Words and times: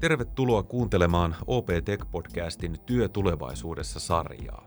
Tervetuloa 0.00 0.62
kuuntelemaan 0.62 1.36
OP 1.46 1.68
Tech-podcastin 1.68 2.78
Työ 2.86 3.08
tulevaisuudessa 3.08 4.00
sarjaa. 4.00 4.66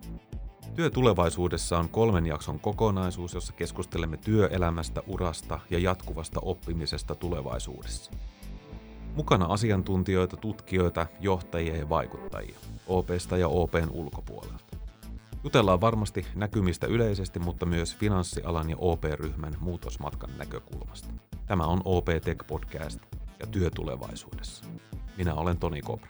Työ 0.76 0.90
tulevaisuudessa 0.90 1.80
on 1.80 1.90
kolmen 1.90 2.26
jakson 2.26 2.60
kokonaisuus, 2.60 3.34
jossa 3.34 3.54
keskustelemme 3.54 4.18
työelämästä, 4.18 5.04
urasta 5.08 5.60
ja 5.70 5.80
jatkuvasta 5.80 6.40
oppimisesta 6.44 7.16
tulevaisuudessa. 7.16 8.12
Mukana 9.16 9.46
asiantuntijoita, 9.46 10.38
tutkijoita, 10.38 11.08
johtajia 11.20 11.76
ja 11.76 11.90
vaikuttajia, 11.90 12.60
OPsta 12.88 13.38
ja 13.38 13.48
OPn 13.48 13.90
ulkopuolelta. 13.92 14.78
Jutellaan 15.44 15.82
varmasti 15.82 16.26
näkymistä 16.36 16.88
yleisesti, 16.88 17.40
mutta 17.40 17.66
myös 17.66 17.96
finanssialan 17.96 18.70
ja 18.70 18.76
OP-ryhmän 18.80 19.54
muutosmatkan 19.60 20.30
näkökulmasta. 20.38 21.14
Tämä 21.46 21.64
on 21.64 21.82
OP 21.86 22.08
Tech 22.24 22.48
Podcast 22.48 23.00
ja 23.40 23.48
työ 23.48 23.70
tulevaisuudessa. 23.76 24.66
Minä 25.18 25.34
olen 25.36 25.58
Toni 25.58 25.82
Kopra. 25.82 26.10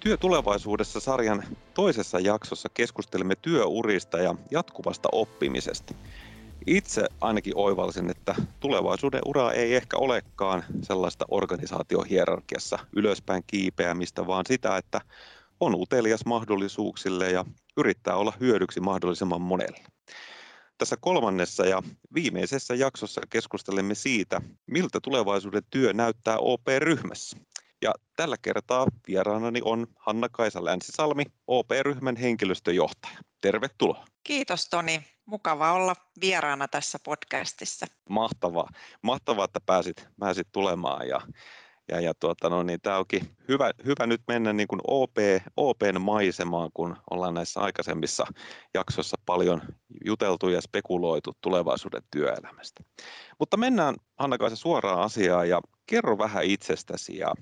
Työ 0.00 0.16
tulevaisuudessa 0.16 1.00
sarjan 1.00 1.42
toisessa 1.74 2.20
jaksossa 2.20 2.68
keskustelemme 2.74 3.34
työurista 3.42 4.18
ja 4.18 4.34
jatkuvasta 4.50 5.08
oppimisesta. 5.12 5.94
Itse 6.66 7.06
ainakin 7.20 7.52
oivalsin, 7.56 8.10
että 8.10 8.34
tulevaisuuden 8.60 9.20
ura 9.24 9.52
ei 9.52 9.74
ehkä 9.74 9.96
olekaan 9.96 10.64
sellaista 10.82 11.24
organisaatiohierarkiassa 11.30 12.78
ylöspäin 12.96 13.44
kiipeämistä, 13.46 14.26
vaan 14.26 14.44
sitä, 14.48 14.76
että 14.76 15.00
on 15.60 15.74
utelias 15.74 16.26
mahdollisuuksille 16.26 17.30
ja 17.30 17.44
yrittää 17.76 18.16
olla 18.16 18.32
hyödyksi 18.40 18.80
mahdollisimman 18.80 19.42
monelle. 19.42 19.84
Tässä 20.78 20.96
kolmannessa 21.00 21.66
ja 21.66 21.82
viimeisessä 22.14 22.74
jaksossa 22.74 23.20
keskustelemme 23.30 23.94
siitä, 23.94 24.40
miltä 24.66 24.98
tulevaisuuden 25.02 25.62
työ 25.70 25.92
näyttää 25.92 26.38
OP-ryhmässä. 26.38 27.38
Ja 27.82 27.94
tällä 28.16 28.36
kertaa 28.42 28.86
vieraanani 29.08 29.60
on 29.64 29.86
Hanna-Kaisa 29.96 30.64
Länsisalmi, 30.64 31.24
OP-ryhmän 31.46 32.16
henkilöstöjohtaja. 32.16 33.18
Tervetuloa. 33.40 34.04
Kiitos 34.24 34.68
Toni. 34.68 35.06
Mukava 35.26 35.72
olla 35.72 35.96
vieraana 36.20 36.68
tässä 36.68 36.98
podcastissa. 37.04 37.86
Mahtavaa. 38.08 38.68
Mahtavaa, 39.02 39.44
että 39.44 39.60
pääsit, 39.66 40.08
pääsit 40.20 40.48
tulemaan 40.52 41.08
ja 41.08 41.20
ja, 41.88 42.00
ja 42.00 42.14
tuota, 42.14 42.48
no, 42.48 42.62
niin 42.62 42.80
tämä 42.80 42.98
onkin 42.98 43.36
hyvä, 43.48 43.70
hyvä 43.84 44.06
nyt 44.06 44.22
mennä 44.28 44.52
niin 44.52 44.68
kuin 44.68 44.80
OP, 44.84 45.16
OPn 45.56 46.00
maisemaan, 46.00 46.70
kun 46.74 46.96
ollaan 47.10 47.34
näissä 47.34 47.60
aikaisemmissa 47.60 48.26
jaksoissa 48.74 49.16
paljon 49.26 49.62
juteltu 50.04 50.48
ja 50.48 50.60
spekuloitu 50.60 51.36
tulevaisuuden 51.40 52.02
työelämästä. 52.10 52.84
Mutta 53.38 53.56
mennään 53.56 53.96
Hanna-Kaisa 54.18 54.56
suoraan 54.56 55.00
asiaan 55.00 55.48
ja 55.48 55.60
kerro 55.86 56.18
vähän 56.18 56.44
itsestäsi 56.44 57.18
ja 57.18 57.34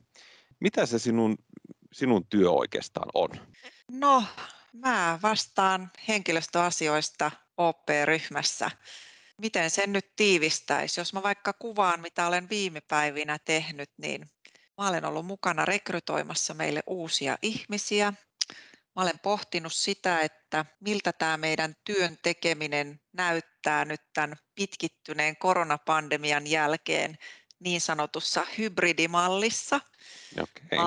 mitä 0.61 0.87
se 0.87 0.99
sinun, 0.99 1.37
sinun 1.93 2.27
työ 2.27 2.51
oikeastaan 2.51 3.09
on? 3.15 3.31
No, 3.91 4.25
mä 4.73 5.19
vastaan 5.23 5.91
henkilöstöasioista 6.09 7.31
OP-ryhmässä. 7.57 8.71
Miten 9.39 9.71
sen 9.71 9.93
nyt 9.93 10.17
tiivistäisi? 10.17 11.01
Jos 11.01 11.13
mä 11.13 11.23
vaikka 11.23 11.53
kuvaan, 11.53 12.01
mitä 12.01 12.27
olen 12.27 12.49
viime 12.49 12.81
päivinä 12.81 13.39
tehnyt, 13.45 13.91
niin 13.97 14.31
Mä 14.79 14.89
olen 14.89 15.05
ollut 15.05 15.27
mukana 15.27 15.65
rekrytoimassa 15.65 16.55
meille 16.55 16.83
uusia 16.87 17.39
ihmisiä. 17.43 18.13
Mä 18.97 19.03
olen 19.03 19.19
pohtinut 19.19 19.73
sitä, 19.73 20.21
että 20.21 20.65
miltä 20.81 21.13
tämä 21.13 21.37
meidän 21.37 21.75
työn 21.85 22.19
tekeminen 22.23 23.01
näyttää 23.13 23.85
nyt 23.85 24.01
tämän 24.15 24.37
pitkittyneen 24.55 25.37
koronapandemian 25.37 26.47
jälkeen 26.47 27.19
niin 27.59 27.81
sanotussa 27.81 28.47
hybridimallissa. 28.59 29.81
Okay. 30.43 30.79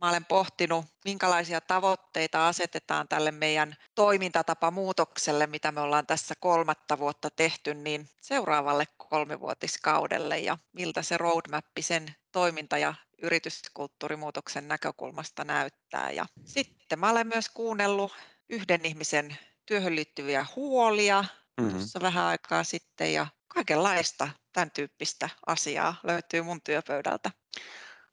Mä 0.00 0.08
olen 0.08 0.24
pohtinut, 0.24 0.86
minkälaisia 1.04 1.60
tavoitteita 1.60 2.48
asetetaan 2.48 3.08
tälle 3.08 3.30
meidän 3.30 3.76
toimintatapamuutokselle, 3.94 5.46
mitä 5.46 5.72
me 5.72 5.80
ollaan 5.80 6.06
tässä 6.06 6.34
kolmatta 6.40 6.98
vuotta 6.98 7.30
tehty, 7.30 7.74
niin 7.74 8.08
seuraavalle 8.20 8.84
kolmivuotiskaudelle 8.96 10.38
ja 10.38 10.58
miltä 10.72 11.02
se 11.02 11.16
roadmap 11.16 11.64
sen 11.80 12.14
toiminta- 12.32 12.78
ja 12.78 12.94
yrityskulttuurimuutoksen 13.22 14.68
näkökulmasta 14.68 15.44
näyttää. 15.44 16.10
Ja 16.10 16.26
sitten 16.44 16.98
mä 16.98 17.10
olen 17.10 17.26
myös 17.26 17.48
kuunnellut 17.48 18.12
yhden 18.48 18.84
ihmisen 18.84 19.36
työhön 19.66 19.96
liittyviä 19.96 20.46
huolia 20.56 21.24
mm-hmm. 21.60 21.72
tuossa 21.72 22.00
vähän 22.00 22.24
aikaa 22.24 22.64
sitten 22.64 23.12
ja 23.12 23.26
kaikenlaista 23.48 24.28
tämän 24.52 24.70
tyyppistä 24.70 25.28
asiaa 25.46 25.94
löytyy 26.02 26.42
mun 26.42 26.60
työpöydältä. 26.62 27.30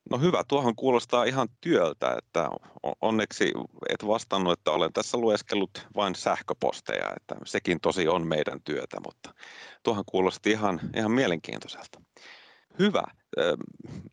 No 0.09 0.17
hyvä, 0.19 0.43
tuohon 0.47 0.75
kuulostaa 0.75 1.23
ihan 1.23 1.47
työltä, 1.61 2.15
että 2.17 2.49
onneksi 3.01 3.53
et 3.89 4.07
vastannut, 4.07 4.53
että 4.53 4.71
olen 4.71 4.93
tässä 4.93 5.17
lueskellut 5.17 5.87
vain 5.95 6.15
sähköposteja, 6.15 7.13
että 7.15 7.35
sekin 7.45 7.79
tosi 7.79 8.07
on 8.07 8.27
meidän 8.27 8.61
työtä, 8.61 8.97
mutta 9.05 9.33
tuohon 9.83 10.03
kuulosti 10.05 10.51
ihan, 10.51 10.79
ihan 10.95 11.11
mielenkiintoiselta. 11.11 12.01
Hyvä. 12.79 13.03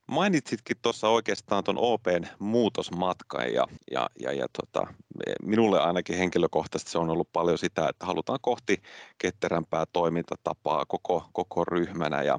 Mainitsitkin 0.09 0.77
tuossa 0.83 1.09
oikeastaan 1.09 1.65
tuon 1.65 1.79
OPn 1.79 2.27
muutosmatkan 2.39 3.53
ja, 3.53 3.67
ja, 3.91 4.11
ja, 4.21 4.33
ja 4.33 4.47
tota, 4.59 4.95
minulle 5.43 5.81
ainakin 5.81 6.19
henkilökohtaisesti 6.19 6.91
se 6.91 6.99
on 6.99 7.11
ollut 7.11 7.33
paljon 7.33 7.59
sitä, 7.59 7.89
että 7.89 8.07
halutaan 8.07 8.39
kohti 8.43 8.83
ketterämpää 9.19 9.85
toimintatapaa 9.93 10.85
koko, 10.87 11.29
koko 11.33 11.65
ryhmänä 11.65 12.23
ja 12.23 12.39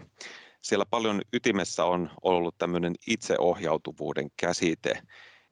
siellä 0.61 0.85
paljon 0.89 1.21
ytimessä 1.33 1.85
on 1.85 2.09
ollut 2.23 2.57
tämmöinen 2.57 2.95
itseohjautuvuuden 3.07 4.27
käsite. 4.37 5.01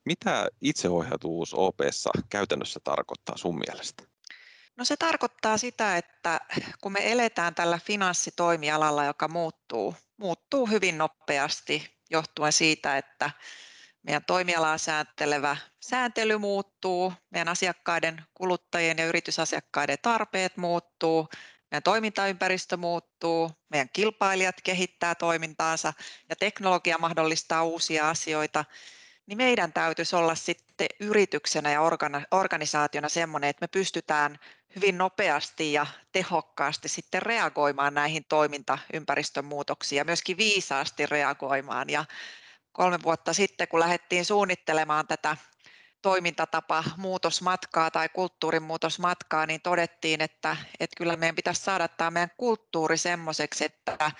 Mitä 0.06 0.48
itseohjautuvuus 0.62 1.54
OPssa 1.54 2.10
käytännössä 2.30 2.80
tarkoittaa 2.84 3.38
sun 3.38 3.60
mielestä? 3.60 4.13
No 4.78 4.86
se 4.86 4.98
tarkoittaa 4.98 5.58
sitä, 5.58 5.98
että 5.98 6.40
kun 6.82 6.92
me 6.92 7.12
eletään 7.12 7.56
tällä 7.56 7.80
finanssitoimialalla, 7.86 9.06
joka 9.06 9.28
muuttuu, 9.28 9.96
muuttuu 10.18 10.66
hyvin 10.66 10.98
nopeasti 10.98 12.00
johtuen 12.10 12.54
siitä, 12.54 12.98
että 12.98 13.32
meidän 14.04 14.26
toimialaa 14.26 14.78
sääntelevä 14.78 15.58
sääntely 15.80 16.38
muuttuu, 16.38 17.14
meidän 17.30 17.48
asiakkaiden, 17.48 18.22
kuluttajien 18.34 18.98
ja 18.98 19.06
yritysasiakkaiden 19.06 19.98
tarpeet 20.02 20.58
muuttuu, 20.58 21.28
meidän 21.72 21.84
toimintaympäristö 21.84 22.78
muuttuu, 22.78 23.52
meidän 23.70 23.90
kilpailijat 23.94 24.56
kehittää 24.64 25.16
toimintaansa 25.16 25.94
ja 26.30 26.36
teknologia 26.36 26.98
mahdollistaa 26.98 27.64
uusia 27.64 28.10
asioita, 28.10 28.66
niin 29.26 29.38
meidän 29.38 29.74
täytyisi 29.74 30.16
olla 30.16 30.36
sitten 30.36 30.88
yrityksenä 31.00 31.72
ja 31.72 31.82
organisaationa 32.32 33.10
semmoinen, 33.10 33.50
että 33.50 33.64
me 33.64 33.68
pystytään 33.68 34.40
hyvin 34.76 34.98
nopeasti 34.98 35.74
ja 35.74 35.86
tehokkaasti 36.12 36.90
sitten 36.90 37.22
reagoimaan 37.22 37.94
näihin 37.94 38.26
toimintaympäristön 38.30 39.46
muutoksiin 39.46 39.98
ja 39.98 40.06
myöskin 40.06 40.38
viisaasti 40.38 41.06
reagoimaan. 41.06 41.90
Ja 41.90 42.06
kolme 42.72 43.00
vuotta 43.04 43.34
sitten, 43.34 43.68
kun 43.68 43.80
lähdettiin 43.80 44.26
suunnittelemaan 44.26 45.08
tätä 45.08 45.38
toimintatapa 46.02 46.84
muutosmatkaa 46.98 47.92
tai 47.92 48.10
kulttuurin 48.10 48.64
muutosmatkaa, 48.64 49.46
niin 49.46 49.62
todettiin, 49.62 50.22
että, 50.22 50.58
että 50.80 50.98
kyllä 50.98 51.18
meidän 51.18 51.36
pitäisi 51.36 51.62
saada 51.62 51.88
tämä 51.88 52.12
meidän 52.12 52.32
kulttuuri 52.38 52.98
semmoiseksi, 52.98 53.66
että 53.66 54.12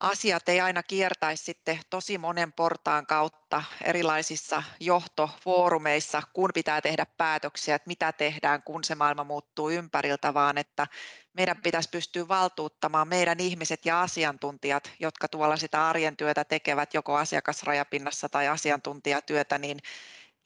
asiat 0.00 0.48
ei 0.48 0.60
aina 0.60 0.82
kiertäisi 0.82 1.44
sitten 1.44 1.80
tosi 1.90 2.18
monen 2.18 2.52
portaan 2.52 3.06
kautta 3.06 3.62
erilaisissa 3.84 4.62
johtofoorumeissa, 4.80 6.22
kun 6.32 6.50
pitää 6.54 6.80
tehdä 6.80 7.06
päätöksiä, 7.06 7.74
että 7.74 7.88
mitä 7.88 8.12
tehdään, 8.12 8.62
kun 8.62 8.84
se 8.84 8.94
maailma 8.94 9.24
muuttuu 9.24 9.70
ympäriltä, 9.70 10.34
vaan 10.34 10.58
että 10.58 10.86
meidän 11.32 11.62
pitäisi 11.62 11.88
pystyä 11.88 12.28
valtuuttamaan 12.28 13.08
meidän 13.08 13.40
ihmiset 13.40 13.86
ja 13.86 14.02
asiantuntijat, 14.02 14.90
jotka 15.00 15.28
tuolla 15.28 15.56
sitä 15.56 15.88
arjen 15.88 16.16
työtä 16.16 16.44
tekevät 16.44 16.94
joko 16.94 17.16
asiakasrajapinnassa 17.16 18.28
tai 18.28 18.48
asiantuntijatyötä, 18.48 19.58
niin 19.58 19.78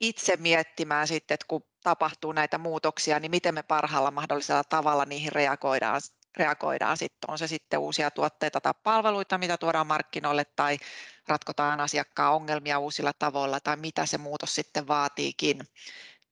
itse 0.01 0.37
miettimään 0.37 1.09
sitten, 1.09 1.35
että 1.35 1.47
kun 1.49 1.65
tapahtuu 1.83 2.33
näitä 2.33 2.59
muutoksia, 2.59 3.21
niin 3.21 3.31
miten 3.31 3.55
me 3.55 3.63
parhaalla 3.63 4.11
mahdollisella 4.11 4.65
tavalla 4.65 5.05
niihin 5.05 5.33
reagoidaan 5.33 6.01
reagoidaan 6.37 6.97
sitten, 6.97 7.31
on 7.31 7.39
se 7.39 7.47
sitten 7.47 7.79
uusia 7.79 8.11
tuotteita 8.11 8.61
tai 8.61 8.75
palveluita, 8.83 9.39
mitä 9.39 9.57
tuodaan 9.57 9.87
markkinoille 9.87 10.45
tai 10.45 10.79
ratkotaan 11.29 11.81
asiakkaan 11.81 12.35
ongelmia 12.35 12.79
uusilla 12.79 13.13
tavoilla 13.19 13.61
tai 13.61 13.77
mitä 13.77 14.07
se 14.07 14.19
muutos 14.19 14.55
sitten 14.55 14.87
vaatiikin. 14.87 15.61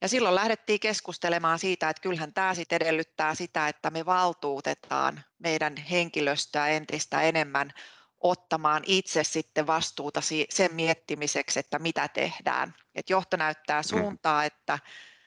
Ja 0.01 0.09
silloin 0.09 0.35
lähdettiin 0.35 0.81
keskustelemaan 0.81 1.59
siitä, 1.59 1.91
että 1.91 2.03
kyllähän 2.03 2.35
tämä 2.35 2.55
sitten 2.55 2.77
edellyttää 2.77 3.35
sitä, 3.35 3.69
että 3.69 3.91
me 3.91 4.07
valtuutetaan 4.07 5.25
meidän 5.39 5.77
henkilöstöä 5.77 6.69
entistä 6.69 7.23
enemmän 7.23 7.73
ottamaan 8.21 8.83
itse 8.87 9.25
sitten 9.25 9.67
vastuuta 9.67 10.21
sen 10.51 10.75
miettimiseksi, 10.75 11.59
että 11.59 11.79
mitä 11.79 12.09
tehdään. 12.09 12.75
Et 12.95 13.11
johto 13.11 13.37
näyttää 13.37 13.81
mm. 13.81 13.85
suuntaa, 13.85 14.45
että 14.45 14.79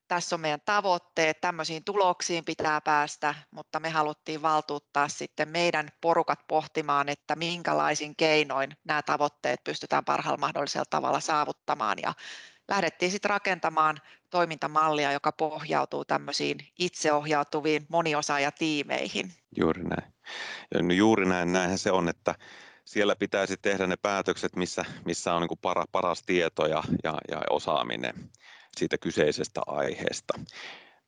tässä 0.07 0.35
on 0.35 0.39
meidän 0.39 0.61
tavoitteet, 0.65 1.41
tämmöisiin 1.41 1.83
tuloksiin 1.83 2.45
pitää 2.45 2.81
päästä, 2.81 3.35
mutta 3.51 3.79
me 3.79 3.89
haluttiin 3.89 4.41
valtuuttaa 4.41 5.07
sitten 5.07 5.49
meidän 5.49 5.89
porukat 6.01 6.39
pohtimaan, 6.47 7.09
että 7.09 7.35
minkälaisin 7.35 8.15
keinoin 8.15 8.77
nämä 8.83 9.01
tavoitteet 9.01 9.63
pystytään 9.63 10.05
parhaalla 10.05 10.39
mahdollisella 10.39 10.85
tavalla 10.89 11.19
saavuttamaan 11.19 11.97
ja 12.01 12.13
lähdettiin 12.67 13.11
sitten 13.11 13.29
rakentamaan 13.29 13.97
toimintamallia, 14.29 15.11
joka 15.11 15.31
pohjautuu 15.31 16.05
tämmöisiin 16.05 16.57
itseohjautuviin 16.79 17.85
moniosaajatiimeihin. 17.89 19.31
Juuri 19.57 19.83
näin. 19.83 20.13
Ja 20.73 20.83
no 20.83 20.93
juuri 20.93 21.25
näin, 21.25 21.53
näinhän 21.53 21.77
se 21.77 21.91
on, 21.91 22.09
että 22.09 22.35
siellä 22.85 23.15
pitäisi 23.15 23.57
tehdä 23.57 23.87
ne 23.87 23.95
päätökset, 23.95 24.55
missä, 24.55 24.85
missä 25.05 25.33
on 25.33 25.41
niin 25.41 25.59
para, 25.61 25.85
paras 25.91 26.23
tieto 26.23 26.65
ja, 26.65 26.83
ja, 27.03 27.17
ja 27.31 27.41
osaaminen 27.49 28.29
siitä 28.77 28.97
kyseisestä 28.97 29.61
aiheesta. 29.67 30.39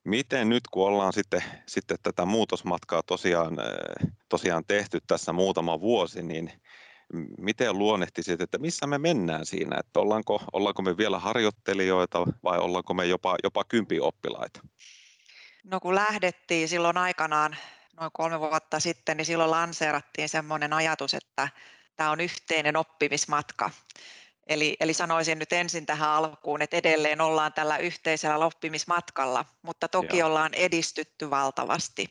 Miten 0.04 0.50
nyt, 0.50 0.64
kun 0.72 0.88
ollaan 0.88 1.14
sitten, 1.14 1.44
sitten 1.66 1.98
tätä 2.04 2.26
muutosmatkaa 2.26 3.04
tosiaan, 3.04 3.58
tosiaan 4.30 4.64
tehty 4.68 5.00
tässä 5.08 5.34
muutama 5.34 5.82
vuosi, 5.82 6.24
niin 6.24 6.52
miten 7.38 7.78
luonnehtisit, 7.78 8.42
että 8.42 8.58
missä 8.58 8.88
me 8.88 8.98
mennään 8.98 9.46
siinä, 9.46 9.78
että 9.80 10.00
ollaanko, 10.00 10.44
ollaanko 10.54 10.82
me 10.82 10.98
vielä 10.98 11.20
harjoittelijoita 11.20 12.26
vai 12.44 12.60
ollaanko 12.60 12.94
me 12.94 13.06
jopa, 13.06 13.36
jopa 13.44 13.66
oppilaita? 14.02 14.60
No 15.64 15.80
kun 15.80 15.96
lähdettiin 15.96 16.70
silloin 16.70 16.98
aikanaan 16.98 17.56
noin 18.00 18.12
kolme 18.14 18.40
vuotta 18.40 18.80
sitten, 18.80 19.18
niin 19.18 19.26
silloin 19.26 19.52
lanseerattiin 19.52 20.30
semmoinen 20.30 20.74
ajatus, 20.74 21.14
että 21.14 21.50
tämä 21.96 22.12
on 22.12 22.20
yhteinen 22.20 22.78
oppimismatka. 22.78 23.70
Eli, 24.50 24.78
eli 24.80 24.94
sanoisin 24.94 25.40
nyt 25.40 25.54
ensin 25.54 25.86
tähän 25.86 26.10
alkuun, 26.10 26.62
että 26.62 26.78
edelleen 26.78 27.22
ollaan 27.22 27.54
tällä 27.54 27.78
yhteisellä 27.78 28.46
oppimismatkalla, 28.46 29.46
mutta 29.62 29.88
toki 29.88 30.18
Joo. 30.18 30.28
ollaan 30.28 30.54
edistytty 30.54 31.30
valtavasti. 31.30 32.08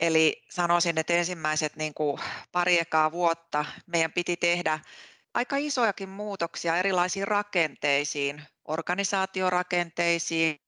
Eli 0.00 0.42
sanoisin, 0.50 0.98
että 0.98 1.12
ensimmäiset 1.12 1.76
niin 1.76 1.94
kuin 1.94 2.20
pari 2.52 2.78
ekaa 2.78 3.12
vuotta 3.12 3.64
meidän 3.86 4.12
piti 4.12 4.36
tehdä 4.36 4.80
aika 5.34 5.56
isojakin 5.56 6.08
muutoksia 6.08 6.76
erilaisiin 6.76 7.28
rakenteisiin, 7.28 8.42
organisaatiorakenteisiin, 8.64 10.60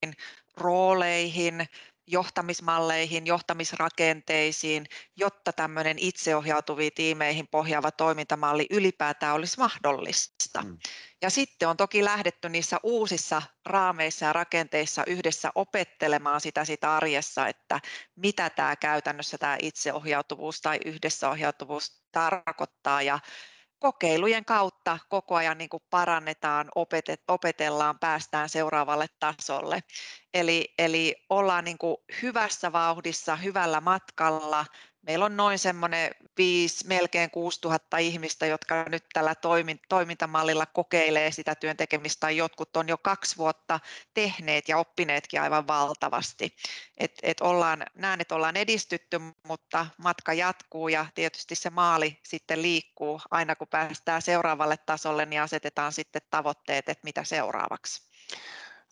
rooleihin, 0.57 1.67
johtamismalleihin, 2.11 3.27
johtamisrakenteisiin, 3.27 4.87
jotta 5.17 5.53
tämmöinen 5.53 5.99
itseohjautuviin 5.99 6.93
tiimeihin 6.95 7.49
pohjaava 7.49 7.91
toimintamalli 7.91 8.67
ylipäätään 8.71 9.35
olisi 9.35 9.59
mahdollista. 9.59 10.63
Mm. 10.63 10.79
Ja 11.23 11.31
sitten 11.31 11.69
on 11.69 11.77
toki 11.77 12.05
lähdetty 12.05 12.49
niissä 12.49 12.77
uusissa 12.83 13.43
raameissa 13.67 14.27
ja 14.27 14.33
rakenteissa 14.33 15.05
yhdessä 15.07 15.51
opettelemaan 15.55 16.41
sitä, 16.41 16.65
sitä 16.65 16.97
arjessa, 16.97 17.49
että 17.49 17.81
mitä 18.17 18.51
tämä 18.51 18.77
käytännössä 18.77 19.39
tämä 19.39 19.57
itseohjautuvuus 19.63 20.61
tai 20.61 20.79
yhdessäohjautuvuus 20.85 22.03
tarkoittaa 22.13 23.03
ja 23.03 23.19
kokeilujen 23.81 24.45
kautta 24.45 24.99
koko 25.09 25.35
ajan 25.35 25.59
niin 25.59 25.71
kuin 25.71 25.83
parannetaan, 25.91 26.69
opetet, 26.75 27.23
opetellaan, 27.29 27.99
päästään 27.99 28.49
seuraavalle 28.49 29.07
tasolle. 29.21 29.81
Eli, 30.35 30.75
eli 30.79 31.17
ollaan 31.31 31.65
niin 31.65 31.79
kuin 31.79 31.97
hyvässä 32.23 32.73
vauhdissa, 32.73 33.37
hyvällä 33.37 33.81
matkalla. 33.81 34.67
Meillä 35.03 35.25
on 35.25 35.37
noin 35.37 35.59
semmoinen 35.59 36.11
5, 36.37 36.87
melkein 36.87 37.31
6000 37.31 37.99
ihmistä, 37.99 38.47
jotka 38.47 38.85
nyt 38.89 39.05
tällä 39.13 39.35
toimintamallilla 39.89 40.67
kokeilee 40.67 41.31
sitä 41.31 41.55
työn 41.55 41.77
tekemistä, 41.77 42.31
jotkut 42.31 42.77
on 42.77 42.89
jo 42.89 42.99
kaksi 42.99 43.37
vuotta 43.37 43.81
tehneet 44.15 44.69
ja 44.69 44.79
oppineetkin 44.79 45.41
aivan 45.41 45.67
valtavasti. 45.67 46.57
Et, 46.99 47.13
et 47.23 47.41
ollaan, 47.41 47.87
näen, 47.95 48.21
että 48.21 48.35
ollaan 48.35 48.57
edistytty, 48.57 49.21
mutta 49.49 49.87
matka 49.97 50.33
jatkuu 50.33 50.89
ja 50.89 51.07
tietysti 51.15 51.55
se 51.55 51.71
maali 51.71 52.19
sitten 52.23 52.63
liikkuu. 52.63 53.21
Aina 53.31 53.57
kun 53.57 53.69
päästään 53.69 54.23
seuraavalle 54.23 54.77
tasolle, 54.77 55.27
niin 55.27 55.43
asetetaan 55.43 55.93
sitten 55.93 56.23
tavoitteet, 56.31 56.89
että 56.89 57.05
mitä 57.05 57.25
seuraavaksi. 57.25 58.11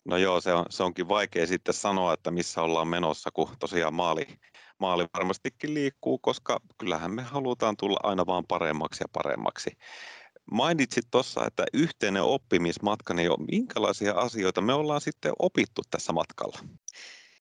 No 0.05 0.17
joo, 0.17 0.41
se, 0.41 0.53
on, 0.53 0.65
se 0.69 0.83
onkin 0.83 1.07
vaikea 1.07 1.47
sitten 1.47 1.73
sanoa, 1.73 2.13
että 2.13 2.31
missä 2.31 2.61
ollaan 2.61 2.87
menossa, 2.87 3.29
kun 3.33 3.55
tosiaan 3.59 3.93
maali, 3.93 4.27
maali 4.79 5.05
varmastikin 5.13 5.73
liikkuu, 5.73 6.17
koska 6.17 6.59
kyllähän 6.77 7.11
me 7.11 7.21
halutaan 7.21 7.77
tulla 7.77 7.99
aina 8.03 8.25
vaan 8.25 8.45
paremmaksi 8.47 9.03
ja 9.03 9.07
paremmaksi. 9.13 9.77
Mainitsit 10.51 11.05
tuossa, 11.11 11.45
että 11.47 11.65
yhteinen 11.73 12.23
oppimismatka, 12.23 13.13
niin 13.13 13.31
minkälaisia 13.51 14.13
asioita 14.13 14.61
me 14.61 14.73
ollaan 14.73 15.01
sitten 15.01 15.33
opittu 15.39 15.81
tässä 15.91 16.13
matkalla? 16.13 16.59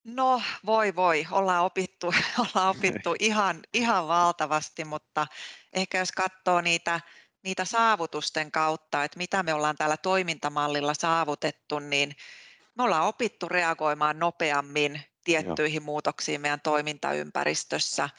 No 0.04 0.42
voi 0.66 0.96
voi, 0.96 1.26
ollaan 1.30 1.64
opittu, 1.64 2.06
ollaan 2.38 2.76
opittu 2.76 3.14
ihan, 3.20 3.60
ihan 3.74 4.08
valtavasti, 4.08 4.84
mutta 4.84 5.26
ehkä 5.72 5.98
jos 5.98 6.12
katsoo 6.12 6.60
niitä, 6.60 7.00
niitä 7.42 7.64
saavutusten 7.64 8.52
kautta, 8.52 9.04
että 9.04 9.18
mitä 9.18 9.42
me 9.42 9.54
ollaan 9.54 9.76
tällä 9.76 9.96
toimintamallilla 9.96 10.94
saavutettu, 10.94 11.78
niin 11.78 12.16
me 12.74 12.82
ollaan 12.84 13.06
opittu 13.06 13.48
reagoimaan 13.48 14.18
nopeammin 14.18 15.02
tiettyihin 15.28 15.82
Joo. 15.82 15.84
muutoksiin 15.84 16.40
meidän 16.40 16.60
toimintaympäristössä. 16.60 18.10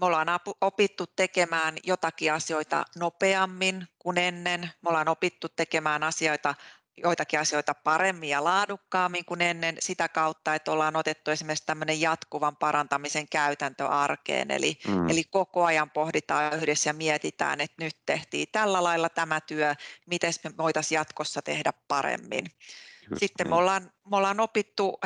Me 0.00 0.06
ollaan 0.06 0.28
opittu 0.60 1.06
tekemään 1.06 1.74
jotakin 1.84 2.32
asioita 2.32 2.84
nopeammin 2.96 3.88
kuin 3.98 4.18
ennen. 4.18 4.60
Me 4.60 4.88
ollaan 4.88 5.08
opittu 5.08 5.48
tekemään 5.48 6.02
asioita 6.02 6.54
joitakin 7.02 7.40
asioita 7.40 7.74
paremmin 7.74 8.28
ja 8.28 8.44
laadukkaammin 8.44 9.24
kuin 9.24 9.42
ennen 9.42 9.76
sitä 9.80 10.08
kautta, 10.08 10.54
että 10.54 10.72
ollaan 10.72 10.96
otettu 10.96 11.30
esimerkiksi 11.30 11.66
tämmöinen 11.66 12.00
jatkuvan 12.00 12.56
parantamisen 12.56 13.28
käytäntö 13.28 13.86
arkeen. 13.86 14.50
Eli, 14.50 14.78
mm. 14.88 15.10
eli 15.10 15.24
koko 15.24 15.64
ajan 15.64 15.90
pohditaan 15.90 16.56
yhdessä 16.56 16.90
ja 16.90 16.94
mietitään, 16.94 17.60
että 17.60 17.84
nyt 17.84 17.96
tehtiin 18.06 18.48
tällä 18.52 18.82
lailla 18.82 19.08
tämä 19.08 19.40
työ, 19.40 19.74
miten 20.06 20.32
me 20.44 20.50
voitaisiin 20.58 20.96
jatkossa 20.96 21.42
tehdä 21.42 21.72
paremmin. 21.88 22.46
Just 23.10 23.20
Sitten 23.20 23.44
niin. 23.44 23.50
me 23.50 23.56
ollaan, 23.56 23.92
me 24.10 24.16
ollaan 24.16 24.40
opittu 24.40 24.98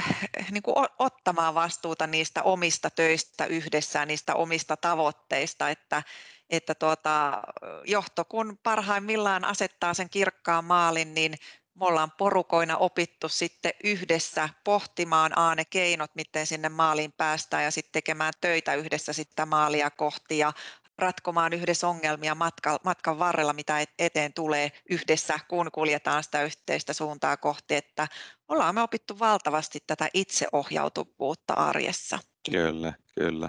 niin 0.50 0.62
kuin 0.62 0.76
ottamaan 0.98 1.54
vastuuta 1.54 2.06
niistä 2.06 2.42
omista 2.42 2.90
töistä 2.90 3.46
yhdessä, 3.46 4.06
niistä 4.06 4.34
omista 4.34 4.76
tavoitteista, 4.76 5.68
että, 5.70 6.02
että 6.50 6.74
tuota, 6.74 7.42
johto 7.84 8.24
kun 8.24 8.58
parhaimmillaan 8.62 9.44
asettaa 9.44 9.94
sen 9.94 10.10
kirkkaan 10.10 10.64
maalin, 10.64 11.14
niin 11.14 11.34
me 11.80 11.86
ollaan 11.86 12.12
porukoina 12.18 12.76
opittu 12.76 13.28
sitten 13.28 13.72
yhdessä 13.84 14.48
pohtimaan 14.64 15.38
a, 15.38 15.54
ne 15.54 15.64
keinot, 15.64 16.10
miten 16.14 16.46
sinne 16.46 16.68
maaliin 16.68 17.12
päästään 17.12 17.64
ja 17.64 17.70
sitten 17.70 17.92
tekemään 17.92 18.32
töitä 18.40 18.74
yhdessä 18.74 19.12
sitä 19.12 19.46
maalia 19.46 19.90
kohti 19.90 20.38
ja 20.38 20.52
ratkomaan 21.00 21.52
yhdessä 21.52 21.88
ongelmia 21.88 22.34
matkan, 22.34 22.78
matkan 22.84 23.18
varrella, 23.18 23.52
mitä 23.52 23.86
eteen 23.98 24.32
tulee 24.32 24.72
yhdessä, 24.90 25.34
kun 25.48 25.70
kuljetaan 25.72 26.22
sitä 26.22 26.42
yhteistä 26.42 26.92
suuntaa 26.92 27.36
kohti, 27.36 27.74
että 27.74 28.08
ollaan 28.48 28.74
me 28.74 28.82
opittu 28.82 29.18
valtavasti 29.18 29.78
tätä 29.86 30.08
itseohjautuvuutta 30.14 31.54
arjessa. 31.54 32.18
Kyllä, 32.50 32.92
kyllä. 33.14 33.48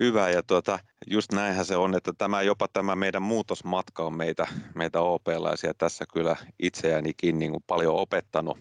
Hyvä 0.00 0.30
ja 0.30 0.42
tuota, 0.42 0.78
just 1.06 1.32
näinhän 1.32 1.64
se 1.64 1.76
on, 1.76 1.94
että 1.94 2.12
tämä 2.18 2.42
jopa 2.42 2.68
tämä 2.68 2.96
meidän 2.96 3.22
muutosmatka 3.22 4.04
on 4.04 4.16
meitä, 4.16 4.46
meitä 4.74 5.00
OP-laisia 5.00 5.74
tässä 5.74 6.04
kyllä 6.12 6.36
itseäänikin 6.58 7.38
niin 7.38 7.50
kuin 7.50 7.64
paljon 7.66 7.94
opettanut. 7.94 8.58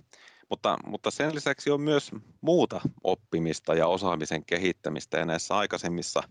Mutta, 0.50 0.78
mutta 0.86 1.12
sen 1.12 1.36
lisäksi 1.36 1.72
on 1.72 1.82
myös 1.82 2.12
muuta 2.42 2.82
oppimista 3.04 3.76
ja 3.76 3.88
osaamisen 3.88 4.46
kehittämistä 4.46 5.18
ja 5.18 5.26
näissä 5.26 5.58
aikaisemmissa 5.58 6.24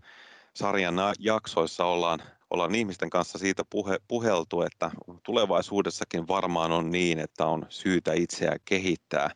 sarjan 0.57 0.95
jaksoissa 1.19 1.85
ollaan, 1.85 2.23
ollaan 2.51 2.75
ihmisten 2.75 3.11
kanssa 3.11 3.39
siitä 3.39 3.63
puhe, 3.71 3.99
puheltu, 4.09 4.63
että 4.63 4.91
tulevaisuudessakin 5.23 6.29
varmaan 6.29 6.73
on 6.73 6.91
niin, 6.91 7.19
että 7.19 7.47
on 7.47 7.67
syytä 7.69 8.13
itseä 8.13 8.57
kehittää. 8.65 9.31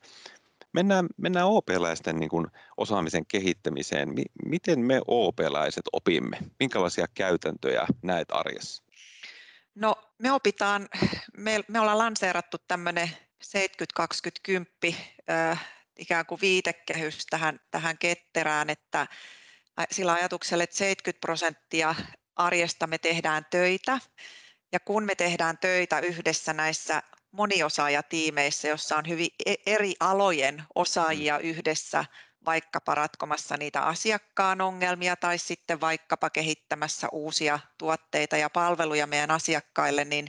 Mennään, 0.73 1.07
mennään 1.17 1.47
OP-läisten 1.47 2.17
niin 2.17 2.29
kuin 2.29 2.47
osaamisen 2.77 3.27
kehittämiseen. 3.27 4.09
Miten 4.45 4.81
me 4.81 5.01
OP-läiset 5.07 5.85
opimme? 5.93 6.39
Minkälaisia 6.61 7.07
käytäntöjä 7.15 7.87
näet 8.03 8.29
arjessa? 8.31 8.83
No 9.75 9.95
me 10.19 10.33
opitaan, 10.33 10.89
me, 11.37 11.61
me 11.69 11.81
ollaan 11.81 11.99
lanseerattu 11.99 12.57
tämmöinen 12.69 13.11
70-20-10 14.91 14.95
äh, 15.31 15.67
ikään 15.99 16.27
kuin 16.27 16.41
viitekehys 16.41 17.27
tähän, 17.31 17.61
tähän 17.71 17.99
ketterään, 17.99 18.71
että 18.71 19.07
sillä 19.91 20.13
ajatuksella, 20.13 20.65
että 20.65 20.77
70 20.77 21.21
prosenttia 21.21 21.95
arjesta 22.37 22.87
me 22.87 22.99
tehdään 22.99 23.47
töitä, 23.51 23.99
ja 24.73 24.81
kun 24.81 25.05
me 25.05 25.15
tehdään 25.15 25.59
töitä 25.59 26.01
yhdessä 26.01 26.53
näissä 26.53 27.03
moniosaajatiimeissä, 27.33 28.69
jossa 28.69 28.97
on 28.97 29.09
hyvin 29.09 29.29
e-, 29.47 29.55
eri 29.67 29.95
alojen 30.01 30.63
osaajia 30.75 31.39
mm. 31.39 31.45
yhdessä, 31.45 32.05
vaikkapa 32.47 32.95
ratkomassa 32.95 33.57
niitä 33.57 33.83
asiakkaan 33.83 34.61
ongelmia 34.61 35.17
tai 35.17 35.39
sitten 35.39 35.81
vaikkapa 35.81 36.31
kehittämässä 36.31 37.09
uusia 37.13 37.59
tuotteita 37.79 38.37
ja 38.37 38.51
palveluja 38.51 39.07
meidän 39.07 39.31
asiakkaille, 39.31 40.05
niin 40.05 40.29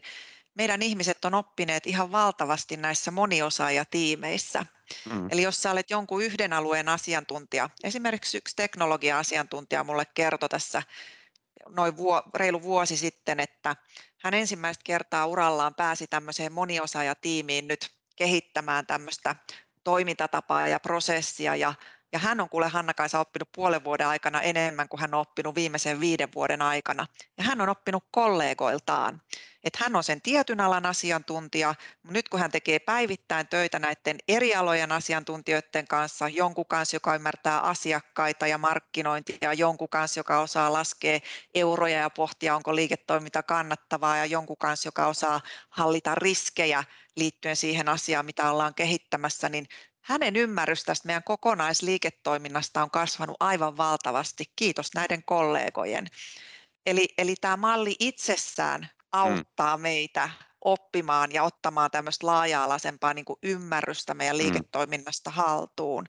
meidän 0.58 0.82
ihmiset 0.82 1.26
on 1.26 1.34
oppineet 1.34 1.88
ihan 1.88 2.12
valtavasti 2.12 2.78
näissä 2.78 3.12
moniosaajatiimeissä. 3.12 4.66
Mm. 5.10 5.28
Eli 5.32 5.42
jos 5.42 5.62
sä 5.62 5.72
olet 5.72 5.90
jonkun 5.90 6.24
yhden 6.24 6.54
alueen 6.54 6.90
asiantuntija, 6.90 7.70
esimerkiksi 7.84 8.38
yksi 8.38 8.56
teknologia-asiantuntija 8.56 9.84
mulle 9.84 10.06
kertoi 10.14 10.50
tässä 10.50 10.84
noin 11.70 11.98
vuo, 11.98 12.24
reilu 12.36 12.62
vuosi 12.62 12.98
sitten, 12.98 13.40
että 13.40 13.76
hän 14.24 14.34
ensimmäistä 14.34 14.82
kertaa 14.84 15.26
urallaan 15.26 15.76
pääsi 15.76 16.08
tämmöiseen 16.08 16.54
moniosaajatiimiin 16.54 17.68
nyt 17.68 17.92
kehittämään 18.16 18.88
tämmöistä 18.88 19.36
toimintatapaa 19.84 20.68
ja 20.68 20.80
prosessia 20.80 21.56
ja 21.56 21.74
ja 22.12 22.20
hän 22.20 22.40
on 22.40 22.50
kuule 22.50 22.68
Hanna-Kaisa 22.68 23.20
oppinut 23.20 23.52
puolen 23.52 23.84
vuoden 23.84 24.08
aikana 24.08 24.42
enemmän 24.42 24.90
kuin 24.90 25.02
hän 25.02 25.14
on 25.14 25.22
oppinut 25.22 25.56
viimeisen 25.56 26.00
viiden 26.00 26.30
vuoden 26.36 26.62
aikana. 26.62 27.08
Ja 27.38 27.44
hän 27.44 27.62
on 27.62 27.70
oppinut 27.70 28.04
kollegoiltaan. 28.12 29.22
Että 29.64 29.80
hän 29.84 29.96
on 29.96 30.04
sen 30.04 30.22
tietyn 30.22 30.62
alan 30.62 30.86
asiantuntija, 30.86 31.76
mutta 32.04 32.14
nyt 32.14 32.30
kun 32.30 32.40
hän 32.40 32.52
tekee 32.52 32.80
päivittäin 32.80 33.48
töitä 33.48 33.80
näiden 33.80 34.18
eri 34.28 34.56
alojen 34.56 34.92
asiantuntijoiden 34.92 35.88
kanssa, 35.88 36.28
jonkun 36.30 36.66
kanssa, 36.66 36.96
joka 36.96 37.16
ymmärtää 37.16 37.60
asiakkaita 37.60 38.48
ja 38.48 38.58
markkinointia, 38.58 39.54
jonkun 39.54 39.90
kanssa, 39.90 40.20
joka 40.20 40.40
osaa 40.40 40.74
laskea 40.74 41.20
euroja 41.56 42.00
ja 42.00 42.10
pohtia, 42.10 42.56
onko 42.56 42.76
liiketoiminta 42.76 43.44
kannattavaa, 43.44 44.18
ja 44.18 44.26
jonkun 44.26 44.58
kanssa, 44.58 44.88
joka 44.88 45.08
osaa 45.08 45.42
hallita 45.70 46.16
riskejä 46.16 46.84
liittyen 47.16 47.56
siihen 47.56 47.90
asiaan, 47.90 48.26
mitä 48.26 48.52
ollaan 48.52 48.76
kehittämässä, 48.76 49.50
niin 49.50 49.68
hänen 50.08 50.36
ymmärrys 50.36 50.84
tästä 50.84 51.08
meidän 51.08 51.24
kokonaisliiketoiminnasta 51.24 52.84
on 52.84 52.92
kasvanut 52.92 53.38
aivan 53.40 53.78
valtavasti, 53.78 54.46
kiitos 54.56 54.90
näiden 54.96 55.24
kollegojen. 55.26 56.08
Eli, 56.86 57.08
eli 57.18 57.36
tämä 57.42 57.58
malli 57.58 57.96
itsessään 58.00 58.82
mm. 58.82 58.88
auttaa 59.12 59.78
mm. 59.78 59.82
meitä 59.82 60.30
oppimaan 60.62 61.32
ja 61.32 61.44
ottamaan 61.44 61.92
tämmöistä 61.92 62.28
laaja-alaisempaa 62.28 63.14
niin 63.14 63.26
kuin 63.26 63.40
ymmärrystä 63.44 64.14
meidän 64.14 64.36
mm. 64.36 64.38
liiketoiminnasta 64.38 65.30
haltuun. 65.30 66.06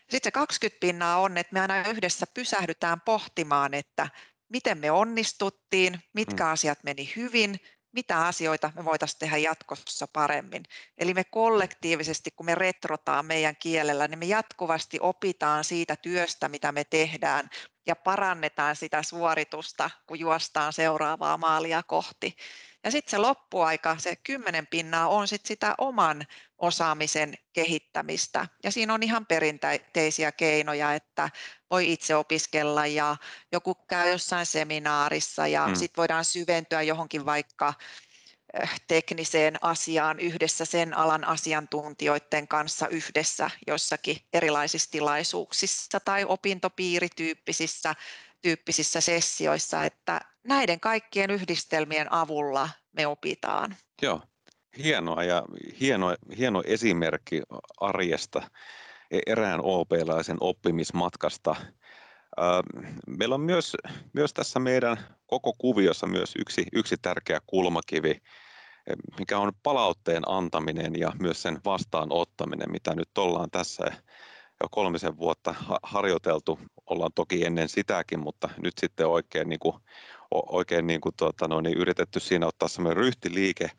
Sitten 0.00 0.26
se 0.26 0.30
20 0.30 0.80
pinnaa 0.80 1.20
on, 1.20 1.38
että 1.38 1.52
me 1.52 1.60
aina 1.60 1.88
yhdessä 1.88 2.26
pysähdytään 2.34 3.00
pohtimaan, 3.00 3.74
että 3.74 4.08
miten 4.48 4.78
me 4.78 4.90
onnistuttiin, 4.90 6.00
mitkä 6.12 6.44
mm. 6.44 6.50
asiat 6.50 6.78
meni 6.84 7.12
hyvin, 7.16 7.60
mitä 7.92 8.26
asioita 8.26 8.72
me 8.74 8.84
voitaisiin 8.84 9.18
tehdä 9.18 9.36
jatkossa 9.36 10.06
paremmin. 10.12 10.62
Eli 10.98 11.14
me 11.14 11.24
kollektiivisesti, 11.24 12.30
kun 12.30 12.46
me 12.46 12.54
retrotaan 12.54 13.26
meidän 13.26 13.56
kielellä, 13.56 14.08
niin 14.08 14.18
me 14.18 14.26
jatkuvasti 14.26 14.98
opitaan 15.00 15.64
siitä 15.64 15.96
työstä, 15.96 16.48
mitä 16.48 16.72
me 16.72 16.84
tehdään, 16.84 17.50
ja 17.86 17.96
parannetaan 17.96 18.76
sitä 18.76 19.02
suoritusta, 19.02 19.90
kun 20.06 20.18
juostaan 20.18 20.72
seuraavaa 20.72 21.36
maalia 21.36 21.82
kohti. 21.82 22.36
Ja 22.84 22.90
sitten 22.90 23.10
se 23.10 23.18
loppuaika, 23.18 23.96
se 23.98 24.16
kymmenen 24.16 24.66
pinnaa, 24.66 25.08
on 25.08 25.28
sitten 25.28 25.48
sitä 25.48 25.74
oman 25.78 26.26
osaamisen 26.58 27.34
kehittämistä. 27.52 28.46
Ja 28.64 28.70
siinä 28.70 28.94
on 28.94 29.02
ihan 29.02 29.26
perinteisiä 29.26 30.32
keinoja, 30.32 30.94
että 30.94 31.30
voi 31.70 31.92
itse 31.92 32.16
opiskella 32.16 32.86
ja 32.86 33.16
joku 33.52 33.74
käy 33.74 34.10
jossain 34.10 34.46
seminaarissa 34.46 35.46
ja 35.46 35.64
hmm. 35.64 35.74
sitten 35.74 35.96
voidaan 35.96 36.24
syventyä 36.24 36.82
johonkin 36.82 37.26
vaikka 37.26 37.74
eh, 38.62 38.70
tekniseen 38.88 39.58
asiaan 39.60 40.20
yhdessä 40.20 40.64
sen 40.64 40.96
alan 40.96 41.24
asiantuntijoiden 41.24 42.48
kanssa 42.48 42.88
yhdessä 42.88 43.50
jossakin 43.66 44.16
erilaisissa 44.32 44.90
tilaisuuksissa 44.90 46.00
tai 46.00 46.24
opintopiirityyppisissä 46.24 47.94
tyyppisissä 48.42 49.00
sessioissa, 49.00 49.84
että 49.84 50.20
näiden 50.48 50.80
kaikkien 50.80 51.30
yhdistelmien 51.30 52.12
avulla 52.12 52.68
me 52.92 53.06
opitaan. 53.06 53.76
Joo, 54.02 54.22
hienoa 54.78 55.24
ja 55.24 55.42
hieno, 55.80 56.16
hieno 56.38 56.62
esimerkki 56.66 57.42
arjesta 57.80 58.42
e-, 59.10 59.20
erään 59.26 59.60
OP-laisen 59.62 60.36
oppimismatkasta. 60.40 61.56
Meillä 63.06 63.34
on 63.34 63.40
myös, 63.40 63.76
myös 64.12 64.34
tässä 64.34 64.58
meidän 64.58 64.96
koko 65.26 65.52
kuviossa 65.58 66.06
myös 66.06 66.32
yksi, 66.38 66.66
yksi 66.72 66.96
tärkeä 67.02 67.40
kulmakivi, 67.46 68.10
e, 68.10 68.94
mikä 69.18 69.38
on 69.38 69.52
palautteen 69.62 70.22
antaminen 70.26 70.92
ja 70.98 71.12
myös 71.20 71.42
sen 71.42 71.60
vastaanottaminen, 71.64 72.70
mitä 72.70 72.94
nyt 72.94 73.18
ollaan 73.18 73.50
tässä 73.50 73.84
jo 74.62 74.68
kolmisen 74.70 75.18
vuotta 75.18 75.54
harjoiteltu. 75.82 76.58
Ollaan 76.86 77.12
toki 77.14 77.44
ennen 77.44 77.68
sitäkin, 77.68 78.20
mutta 78.20 78.48
nyt 78.62 78.74
sitten 78.80 79.06
oikein, 79.06 79.48
niin 79.48 79.58
kuin, 79.58 79.74
oikein 80.30 80.86
niin 80.86 81.00
kuin, 81.00 81.14
tuota, 81.16 81.48
no, 81.48 81.60
niin 81.60 81.78
yritetty 81.78 82.20
siinä 82.20 82.46
ottaa 82.46 82.68
semmoinen 82.68 82.96
ryhtiliike. 82.96 83.70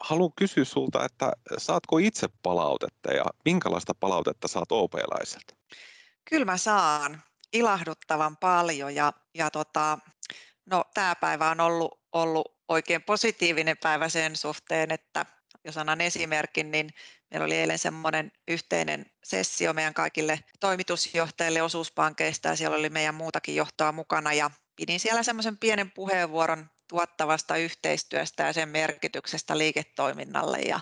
Haluan 0.00 0.32
kysyä 0.36 0.64
sulta, 0.64 1.04
että 1.04 1.32
saatko 1.58 1.98
itse 1.98 2.28
palautetta 2.42 3.12
ja 3.12 3.24
minkälaista 3.44 3.92
palautetta 4.00 4.48
saat 4.48 4.72
OP-laiselta? 4.72 5.54
Kyllä 6.30 6.44
mä 6.44 6.56
saan 6.56 7.22
ilahduttavan 7.52 8.36
paljon 8.36 8.94
ja, 8.94 9.12
ja 9.34 9.50
tota, 9.50 9.98
no, 10.70 10.84
tämä 10.94 11.14
päivä 11.14 11.50
on 11.50 11.60
ollut, 11.60 12.00
ollut 12.12 12.54
oikein 12.68 13.02
positiivinen 13.02 13.76
päivä 13.82 14.08
sen 14.08 14.36
suhteen, 14.36 14.92
että 14.92 15.26
jos 15.64 15.76
annan 15.76 16.00
esimerkin, 16.00 16.70
niin 16.70 16.90
Meillä 17.34 17.44
oli 17.44 17.56
eilen 17.56 17.78
semmoinen 17.78 18.32
yhteinen 18.48 19.06
sessio 19.24 19.72
meidän 19.72 19.94
kaikille 19.94 20.40
toimitusjohtajille 20.60 21.62
osuuspankeista 21.62 22.48
ja 22.48 22.56
siellä 22.56 22.76
oli 22.76 22.90
meidän 22.90 23.14
muutakin 23.14 23.56
johtoa 23.56 23.92
mukana 23.92 24.32
ja 24.32 24.50
pidin 24.76 25.00
siellä 25.00 25.22
semmoisen 25.22 25.58
pienen 25.58 25.90
puheenvuoron 25.90 26.70
tuottavasta 26.88 27.56
yhteistyöstä 27.56 28.42
ja 28.42 28.52
sen 28.52 28.68
merkityksestä 28.68 29.58
liiketoiminnalle 29.58 30.58
ja 30.58 30.80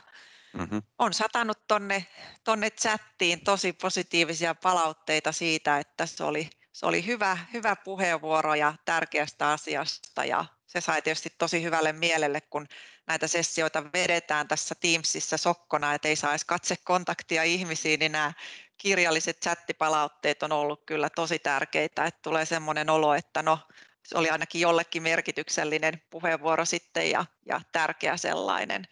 mm-hmm. 0.52 0.82
on 0.98 1.14
satanut 1.14 1.66
tonne, 1.68 2.06
tonne 2.44 2.70
chattiin 2.70 3.44
tosi 3.44 3.72
positiivisia 3.72 4.54
palautteita 4.54 5.32
siitä, 5.32 5.78
että 5.78 6.06
se 6.06 6.24
oli, 6.24 6.50
se 6.72 6.86
oli 6.86 7.06
hyvä, 7.06 7.38
hyvä 7.52 7.76
puheenvuoro 7.76 8.54
ja 8.54 8.74
tärkeästä 8.84 9.50
asiasta 9.50 10.24
ja 10.24 10.44
se 10.66 10.80
sai 10.80 11.02
tietysti 11.02 11.34
tosi 11.38 11.62
hyvälle 11.62 11.92
mielelle, 11.92 12.40
kun 12.40 12.66
näitä 13.06 13.26
sessioita 13.26 13.84
vedetään 13.92 14.48
tässä 14.48 14.74
Teamsissa 14.74 15.36
sokkona, 15.36 15.94
että 15.94 16.08
ei 16.08 16.16
saisi 16.16 16.46
katsekontaktia 16.46 17.42
ihmisiin, 17.42 18.00
niin 18.00 18.12
nämä 18.12 18.32
kirjalliset 18.78 19.40
chattipalautteet 19.40 20.42
on 20.42 20.52
ollut 20.52 20.82
kyllä 20.86 21.10
tosi 21.10 21.38
tärkeitä, 21.38 22.04
että 22.04 22.22
tulee 22.22 22.46
semmoinen 22.46 22.90
olo, 22.90 23.14
että 23.14 23.42
no, 23.42 23.58
se 24.02 24.18
oli 24.18 24.30
ainakin 24.30 24.60
jollekin 24.60 25.02
merkityksellinen 25.02 26.02
puheenvuoro 26.10 26.64
sitten 26.64 27.10
ja, 27.10 27.24
ja 27.46 27.60
tärkeä 27.72 28.16
sellainen. 28.16 28.86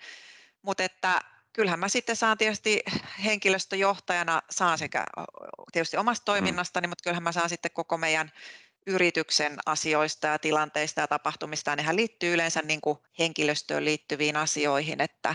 Mutta 0.62 0.82
että 0.82 1.20
kyllähän 1.52 1.78
mä 1.78 1.88
sitten 1.88 2.16
saan 2.16 2.38
tietysti 2.38 2.80
henkilöstöjohtajana, 3.24 4.42
saan 4.50 4.78
sekä 4.78 5.04
tietysti 5.72 5.96
omasta 5.96 6.22
mm. 6.22 6.24
toiminnastani, 6.24 6.86
mutta 6.86 7.02
kyllähän 7.02 7.22
mä 7.22 7.32
saan 7.32 7.48
sitten 7.48 7.70
koko 7.70 7.98
meidän 7.98 8.32
yrityksen 8.86 9.58
asioista 9.66 10.26
ja 10.26 10.38
tilanteista 10.38 11.00
ja 11.00 11.08
tapahtumista, 11.08 11.76
nehän 11.76 11.96
liittyy 11.96 12.34
yleensä 12.34 12.60
niin 12.64 12.80
kuin 12.80 12.98
henkilöstöön 13.18 13.84
liittyviin 13.84 14.36
asioihin, 14.36 15.00
että, 15.00 15.34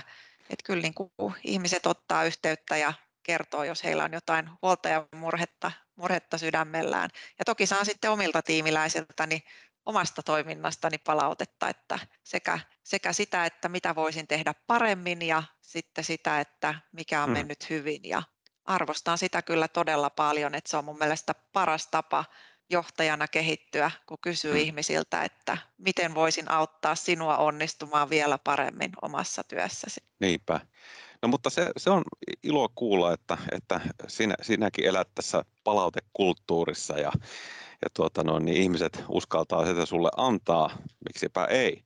että 0.50 0.64
kyllä 0.64 0.82
niin 0.82 0.94
kuin 0.94 1.12
ihmiset 1.44 1.86
ottaa 1.86 2.24
yhteyttä 2.24 2.78
ja 2.78 2.94
kertoo, 3.24 3.64
jos 3.64 3.84
heillä 3.84 4.04
on 4.04 4.14
jotain 4.14 4.50
huolta 4.62 4.90
ja 4.90 5.08
murhetta, 5.16 5.72
murhetta 5.96 6.38
sydämellään. 6.38 7.10
Ja 7.40 7.46
toki 7.46 7.66
saan 7.66 7.86
sitten 7.86 8.12
omilta 8.12 8.42
tiimiläisiltäni 8.42 9.44
omasta 9.86 10.24
toiminnastani 10.24 10.98
palautetta, 10.98 11.70
että 11.70 12.00
sekä, 12.24 12.60
sekä 12.84 13.14
sitä, 13.14 13.46
että 13.46 13.70
mitä 13.70 13.96
voisin 13.96 14.28
tehdä 14.28 14.54
paremmin 14.68 15.22
ja 15.22 15.44
sitten 15.62 16.04
sitä, 16.04 16.40
että 16.40 16.76
mikä 16.92 17.24
on 17.24 17.30
mm. 17.30 17.34
mennyt 17.34 17.70
hyvin. 17.70 18.02
Ja 18.04 18.24
arvostan 18.66 19.18
sitä 19.18 19.42
kyllä 19.42 19.68
todella 19.68 20.10
paljon, 20.10 20.56
että 20.56 20.70
se 20.70 20.78
on 20.78 20.86
mun 20.86 20.98
mielestä 20.98 21.36
paras 21.54 21.88
tapa 21.88 22.26
johtajana 22.70 23.28
kehittyä, 23.28 23.92
kun 24.06 24.18
kysyy 24.22 24.54
mm. 24.54 24.60
ihmisiltä, 24.60 25.24
että 25.24 25.58
miten 25.78 26.16
voisin 26.16 26.52
auttaa 26.52 26.96
sinua 26.96 27.38
onnistumaan 27.38 28.10
vielä 28.10 28.38
paremmin 28.38 28.92
omassa 29.02 29.44
työssäsi. 29.44 30.04
Niinpä. 30.20 30.60
No 31.22 31.28
mutta 31.28 31.50
se, 31.50 31.72
se 31.78 31.90
on 31.90 32.04
ilo 32.44 32.70
kuulla, 32.76 33.14
että, 33.14 33.38
että 33.52 33.80
sinä, 34.08 34.36
sinäkin 34.42 34.86
elät 34.86 35.08
tässä 35.16 35.46
palautekulttuurissa 35.64 37.00
ja, 37.00 37.12
ja 37.82 37.90
tuota 37.94 38.24
no, 38.24 38.40
niin 38.40 38.58
ihmiset 38.58 39.04
uskaltaa 39.10 39.66
sitä 39.66 39.86
sulle 39.86 40.10
antaa, 40.18 40.78
miksipä 41.06 41.46
ei. 41.46 41.84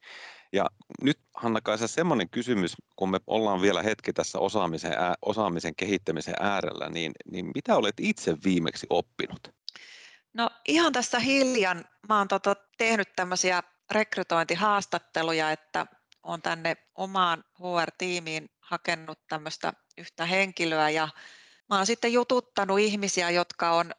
Ja 0.54 0.66
nyt 1.02 1.20
Hanna-Kaisa 1.36 1.88
semmoinen 1.88 2.30
kysymys, 2.30 2.76
kun 2.96 3.10
me 3.12 3.20
ollaan 3.28 3.62
vielä 3.62 3.84
hetki 3.84 4.14
tässä 4.14 4.40
osaamisen, 4.40 4.94
osaamisen 5.22 5.76
kehittämisen 5.76 6.34
äärellä, 6.40 6.90
niin, 6.90 7.12
niin 7.32 7.52
mitä 7.56 7.76
olet 7.76 7.96
itse 8.00 8.38
viimeksi 8.44 8.88
oppinut? 8.90 9.59
No 10.34 10.50
ihan 10.68 10.94
tässä 10.94 11.20
hiljan 11.20 11.86
mä 12.10 12.18
oon 12.18 12.28
tota 12.28 12.56
tehnyt 12.78 13.10
tämmöisiä 13.16 13.64
rekrytointihaastatteluja, 13.92 15.52
että 15.52 15.86
on 16.24 16.42
tänne 16.42 16.78
omaan 16.96 17.44
HR-tiimiin 17.60 18.50
hakenut 18.60 19.20
tämmöistä 19.28 19.74
yhtä 19.98 20.26
henkilöä 20.26 20.90
ja 20.90 21.10
mä 21.70 21.76
oon 21.76 21.86
sitten 21.86 22.14
jututtanut 22.14 22.80
ihmisiä, 22.80 23.30
jotka 23.30 23.72
on 23.72 23.92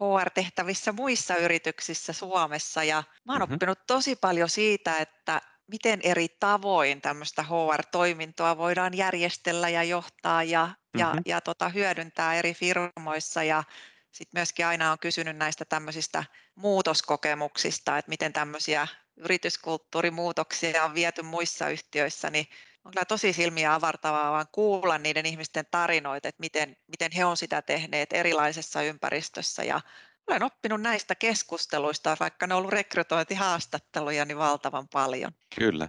HR-tehtävissä 0.00 0.92
muissa 0.92 1.36
yrityksissä 1.36 2.12
Suomessa 2.12 2.84
ja 2.84 3.02
mä 3.24 3.32
oon 3.32 3.42
mm-hmm. 3.42 3.54
oppinut 3.54 3.78
tosi 3.86 4.16
paljon 4.16 4.48
siitä, 4.48 4.98
että 4.98 5.40
miten 5.66 6.00
eri 6.02 6.28
tavoin 6.40 7.00
tämmöistä 7.00 7.42
HR-toimintoa 7.42 8.56
voidaan 8.56 8.96
järjestellä 8.96 9.68
ja 9.68 9.82
johtaa 9.82 10.42
ja, 10.42 10.66
mm-hmm. 10.66 11.00
ja, 11.00 11.14
ja 11.26 11.40
tota, 11.40 11.68
hyödyntää 11.68 12.34
eri 12.34 12.54
firmoissa 12.54 13.42
ja 13.42 13.64
sitten 14.12 14.38
myöskin 14.38 14.66
aina 14.66 14.92
on 14.92 14.98
kysynyt 14.98 15.36
näistä 15.36 15.64
tämmöisistä 15.64 16.24
muutoskokemuksista, 16.54 17.98
että 17.98 18.08
miten 18.08 18.32
tämmöisiä 18.32 18.88
yrityskulttuurimuutoksia 19.16 20.84
on 20.84 20.94
viety 20.94 21.22
muissa 21.22 21.68
yhtiöissä, 21.68 22.30
niin 22.30 22.46
on 22.84 22.92
kyllä 22.92 23.04
tosi 23.04 23.32
silmiä 23.32 23.74
avartavaa 23.74 24.32
vaan 24.32 24.46
kuulla 24.52 24.98
niiden 24.98 25.26
ihmisten 25.26 25.64
tarinoita, 25.70 26.28
että 26.28 26.40
miten, 26.40 26.76
miten 26.88 27.12
he 27.12 27.24
on 27.24 27.36
sitä 27.36 27.62
tehneet 27.62 28.12
erilaisessa 28.12 28.82
ympäristössä 28.82 29.64
ja 29.64 29.80
olen 30.26 30.42
oppinut 30.42 30.82
näistä 30.82 31.14
keskusteluista, 31.14 32.16
vaikka 32.20 32.46
ne 32.46 32.54
on 32.54 32.58
ollut 32.58 32.72
rekrytointihaastatteluja, 32.72 34.24
niin 34.24 34.38
valtavan 34.38 34.88
paljon. 34.88 35.32
Kyllä, 35.58 35.88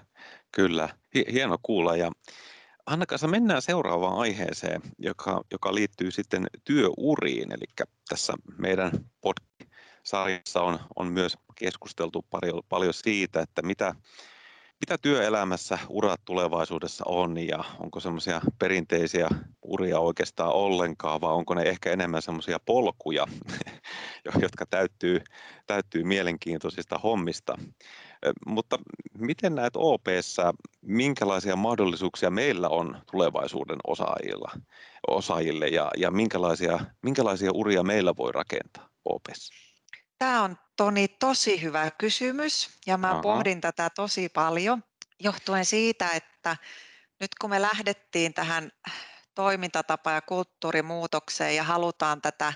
kyllä. 0.51 0.89
Hieno 1.31 1.57
kuulla 1.61 1.95
ja 1.95 2.11
anna 2.85 3.05
mennään 3.27 3.61
seuraavaan 3.61 4.17
aiheeseen, 4.17 4.81
joka, 4.99 5.41
joka 5.51 5.75
liittyy 5.75 6.11
sitten 6.11 6.47
työuriin, 6.63 7.51
eli 7.51 7.65
tässä 8.09 8.33
meidän 8.57 8.91
podcast-sarjassa 9.21 10.61
on, 10.61 10.79
on 10.95 11.07
myös 11.07 11.37
keskusteltu 11.55 12.25
paljon, 12.29 12.61
paljon 12.69 12.93
siitä, 12.93 13.41
että 13.41 13.61
mitä, 13.61 13.95
mitä 14.79 14.97
työelämässä 14.97 15.79
urat 15.89 16.21
tulevaisuudessa 16.25 17.03
on 17.07 17.37
ja 17.47 17.63
onko 17.79 17.99
semmoisia 17.99 18.41
perinteisiä 18.59 19.29
uria 19.61 19.99
oikeastaan 19.99 20.53
ollenkaan 20.53 21.21
vai 21.21 21.33
onko 21.33 21.53
ne 21.53 21.61
ehkä 21.61 21.91
enemmän 21.91 22.21
semmoisia 22.21 22.59
polkuja, 22.65 23.27
jotka 24.41 24.65
täyttyy, 24.65 25.21
täyttyy 25.67 26.03
mielenkiintoisista 26.03 26.97
hommista. 26.97 27.57
Mutta 28.45 28.77
miten 29.17 29.55
näet 29.55 29.73
OPssa, 29.75 30.53
minkälaisia 30.81 31.55
mahdollisuuksia 31.55 32.29
meillä 32.29 32.69
on 32.69 33.01
tulevaisuuden 33.11 33.77
osaajilla, 33.87 34.51
osaajille 35.07 35.67
ja, 35.67 35.91
ja 35.97 36.11
minkälaisia, 36.11 36.79
minkälaisia 37.01 37.51
uria 37.53 37.83
meillä 37.83 38.13
voi 38.17 38.31
rakentaa 38.31 38.89
OPssa? 39.05 39.53
Tämä 40.17 40.43
on 40.43 40.57
Toni 40.77 41.07
tosi 41.07 41.61
hyvä 41.61 41.91
kysymys 41.91 42.69
ja 42.87 42.97
mä 42.97 43.11
Aha. 43.11 43.21
pohdin 43.21 43.61
tätä 43.61 43.89
tosi 43.89 44.29
paljon 44.29 44.83
johtuen 45.19 45.65
siitä, 45.65 46.09
että 46.09 46.57
nyt 47.19 47.31
kun 47.41 47.49
me 47.49 47.61
lähdettiin 47.61 48.33
tähän 48.33 48.71
toimintatapa- 49.35 50.11
ja 50.11 50.21
kulttuurimuutokseen 50.21 51.55
ja 51.55 51.63
halutaan 51.63 52.21
tätä 52.21 52.53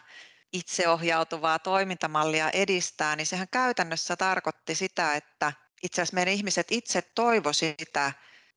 itseohjautuvaa 0.55 1.59
toimintamallia 1.59 2.49
edistää, 2.49 3.15
niin 3.15 3.27
sehän 3.27 3.47
käytännössä 3.51 4.15
tarkoitti 4.15 4.75
sitä, 4.75 5.15
että 5.15 5.53
itse 5.83 6.01
asiassa 6.01 6.15
meidän 6.15 6.33
ihmiset 6.33 6.67
itse 6.71 7.01
toivo 7.01 7.53
sitä, 7.53 8.13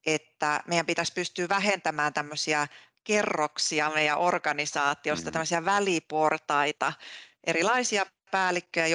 että 0.06 0.60
meidän 0.66 0.86
pitäisi 0.86 1.12
pystyä 1.12 1.48
vähentämään 1.48 2.12
tämmöisiä 2.12 2.66
kerroksia 3.04 3.90
meidän 3.90 4.18
organisaatiosta, 4.18 5.30
mm. 5.30 5.32
tämmöisiä 5.32 5.64
väliportaita, 5.64 6.92
erilaisia 7.44 8.06
päällikköjä, 8.30 8.86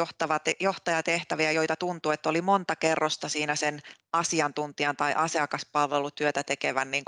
johtajatehtäviä, 0.60 1.52
joita 1.52 1.76
tuntuu, 1.76 2.12
että 2.12 2.30
oli 2.30 2.42
monta 2.42 2.76
kerrosta 2.76 3.30
siinä 3.30 3.56
sen 3.56 3.82
asiantuntijan 4.14 4.98
tai 4.98 5.14
asiakaspalvelutyötä 5.14 6.44
tekevän 6.44 6.92
niin 6.92 7.06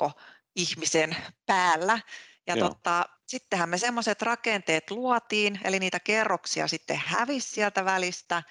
ihmisen 0.56 1.16
päällä. 1.46 2.00
Ja 2.48 2.58
tota, 2.58 3.06
sittenhän 3.28 3.70
me 3.70 3.78
semmoiset 3.78 4.22
rakenteet 4.22 4.92
luotiin, 4.92 5.60
eli 5.64 5.80
niitä 5.80 6.00
kerroksia 6.00 6.68
sitten 6.68 7.02
hävisi 7.06 7.50
sieltä 7.50 7.86
välistä. 7.86 8.44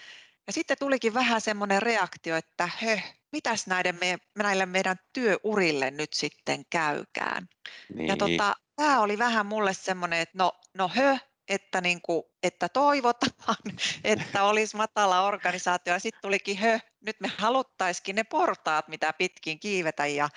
Ja 0.46 0.52
sitten 0.52 0.76
tulikin 0.80 1.14
vähän 1.14 1.40
semmoinen 1.40 1.82
reaktio, 1.82 2.36
että 2.36 2.68
hö, 2.82 2.98
mitäs 3.32 3.66
näiden 3.66 3.98
me, 4.00 4.18
näille 4.38 4.66
meidän 4.66 4.96
työurille 5.12 5.90
nyt 5.90 6.12
sitten 6.12 6.64
käykään. 6.70 7.48
Niin. 7.94 8.08
Ja 8.08 8.16
tota, 8.16 8.56
tämä 8.76 9.00
oli 9.00 9.18
vähän 9.18 9.46
mulle 9.46 9.74
semmoinen, 9.74 10.20
että 10.20 10.38
no, 10.38 10.52
no 10.74 10.90
hö, 10.96 11.16
että, 11.48 11.80
niin 11.80 12.00
kuin, 12.02 12.22
että 12.42 12.68
toivotaan, 12.68 13.56
että 14.04 14.44
olisi 14.44 14.76
matala 14.76 15.26
organisaatio 15.26 15.92
ja 15.92 15.98
sitten 15.98 16.22
tulikin 16.22 16.58
hö, 16.58 16.78
nyt 17.06 17.20
me 17.20 17.30
haluttaisikin 17.38 18.16
ne 18.16 18.24
portaat, 18.24 18.88
mitä 18.88 19.12
pitkin 19.12 19.60
kiivetä 19.60 20.06
ja, 20.06 20.28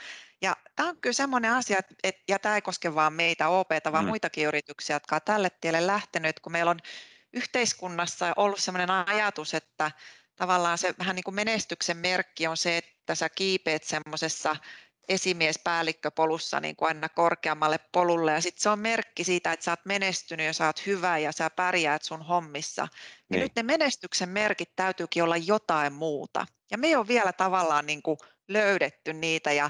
ja 0.41 0.55
tämä 0.75 0.89
on 0.89 1.01
kyllä 1.01 1.13
semmoinen 1.13 1.51
asia, 1.51 1.77
että, 2.03 2.23
ja 2.27 2.39
tämä 2.39 2.55
ei 2.55 2.61
koske 2.61 2.95
vain 2.95 3.13
meitä 3.13 3.47
OP, 3.47 3.69
vaan 3.91 4.05
mm. 4.05 4.09
muitakin 4.09 4.47
yrityksiä, 4.47 4.95
jotka 4.95 5.15
ovat 5.15 5.25
tälle 5.25 5.49
tielle 5.61 5.87
lähtenyt, 5.87 6.39
kun 6.39 6.51
meillä 6.51 6.71
on 6.71 6.79
yhteiskunnassa 7.33 8.33
ollut 8.35 8.59
semmoinen 8.59 8.89
ajatus, 8.89 9.53
että 9.53 9.91
tavallaan 10.35 10.77
se 10.77 10.93
vähän 10.99 11.15
niin 11.15 11.23
kuin 11.23 11.35
menestyksen 11.35 11.97
merkki 11.97 12.47
on 12.47 12.57
se, 12.57 12.77
että 12.77 13.15
sä 13.15 13.29
kiipeät 13.29 13.83
semmoisessa 13.83 14.55
esimiespäällikköpolussa 15.09 16.59
niin 16.59 16.75
kuin 16.75 16.87
aina 16.87 17.09
korkeammalle 17.09 17.79
polulle 17.91 18.31
ja 18.31 18.41
sitten 18.41 18.61
se 18.61 18.69
on 18.69 18.79
merkki 18.79 19.23
siitä, 19.23 19.51
että 19.51 19.63
sä 19.63 19.71
oot 19.71 19.85
menestynyt 19.85 20.45
ja 20.45 20.53
sä 20.53 20.65
oot 20.65 20.85
hyvä 20.85 21.17
ja 21.17 21.31
sä 21.31 21.49
pärjäät 21.49 22.03
sun 22.03 22.21
hommissa. 22.21 22.81
Ja 22.81 22.87
niin. 23.29 23.41
nyt 23.41 23.51
ne 23.55 23.63
menestyksen 23.63 24.29
merkit 24.29 24.75
täytyykin 24.75 25.23
olla 25.23 25.37
jotain 25.37 25.93
muuta. 25.93 26.45
Ja 26.71 26.77
me 26.77 26.87
ei 26.87 26.95
ole 26.95 27.07
vielä 27.07 27.33
tavallaan 27.33 27.85
niin 27.85 28.01
kuin 28.01 28.17
löydetty 28.47 29.13
niitä 29.13 29.51
ja 29.51 29.69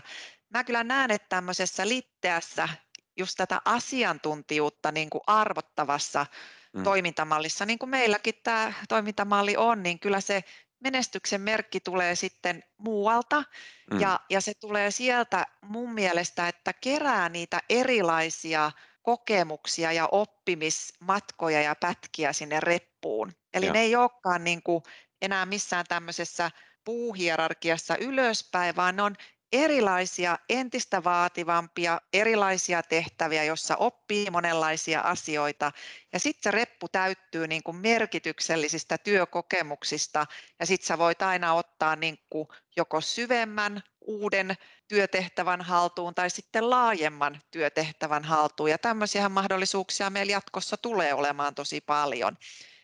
mä 0.50 0.64
kyllä 0.64 0.84
näen, 0.84 1.12
että 1.12 1.30
tämmöisessä 1.30 1.88
litteässä 1.88 2.70
just 3.18 3.34
tätä 3.38 3.62
asiantuntijuutta 3.66 4.92
niin 4.92 5.10
kuin 5.10 5.22
arvottavassa 5.28 6.26
mm. 6.74 6.84
toimintamallissa, 6.84 7.66
niin 7.66 7.80
kuin 7.80 7.90
meilläkin 7.90 8.34
tämä 8.44 8.74
toimintamalli 8.90 9.58
on, 9.58 9.84
niin 9.84 10.00
kyllä 10.00 10.22
se 10.22 10.44
menestyksen 10.80 11.42
merkki 11.42 11.80
tulee 11.80 12.16
sitten 12.16 12.64
muualta 12.78 13.44
mm. 13.92 14.00
ja, 14.00 14.20
ja 14.30 14.42
se 14.42 14.54
tulee 14.54 14.92
sieltä 14.92 15.46
mun 15.62 15.94
mielestä, 15.94 16.48
että 16.48 16.74
kerää 16.74 17.30
niitä 17.30 17.62
erilaisia 17.70 18.72
kokemuksia 19.02 19.92
ja 19.92 20.10
oppimismatkoja 20.12 21.62
ja 21.62 21.76
pätkiä 21.76 22.34
sinne 22.34 22.60
reppuun. 22.60 23.32
Eli 23.54 23.66
ja. 23.66 23.74
ne 23.74 23.80
ei 23.80 23.96
olekaan 23.96 24.44
niin 24.44 24.64
kuin 24.64 24.84
enää 25.22 25.46
missään 25.46 25.86
tämmöisessä 25.90 26.52
puuhierarkiassa 26.84 27.98
ylöspäin, 27.98 28.76
vaan 28.76 28.96
ne 28.96 29.02
on 29.02 29.16
erilaisia, 29.52 30.40
entistä 30.50 31.04
vaativampia, 31.04 32.02
erilaisia 32.14 32.84
tehtäviä, 32.84 33.44
jossa 33.44 33.76
oppii 33.76 34.30
monenlaisia 34.30 35.02
asioita. 35.02 35.72
Ja 36.14 36.20
sitten 36.20 36.44
se 36.44 36.52
reppu 36.52 36.90
täyttyy 36.90 37.48
niin 37.48 37.64
kuin 37.64 37.78
merkityksellisistä 37.78 38.98
työkokemuksista 38.98 40.26
ja 40.60 40.66
sitten 40.66 40.88
sä 40.88 40.98
voit 40.98 41.22
aina 41.22 41.54
ottaa 41.54 41.96
niin 41.96 42.20
kuin 42.30 42.48
joko 42.76 43.02
syvemmän 43.02 43.84
uuden 44.02 44.58
työtehtävän 44.88 45.62
haltuun 45.62 46.16
tai 46.16 46.30
sitten 46.30 46.70
laajemman 46.70 47.42
työtehtävän 47.52 48.24
haltuun. 48.24 48.70
Ja 48.70 48.78
tämmöisiä 48.78 49.30
mahdollisuuksia 49.30 50.10
meillä 50.10 50.32
jatkossa 50.32 50.78
tulee 50.78 51.14
olemaan 51.14 51.56
tosi 51.56 51.82
paljon. 51.82 52.38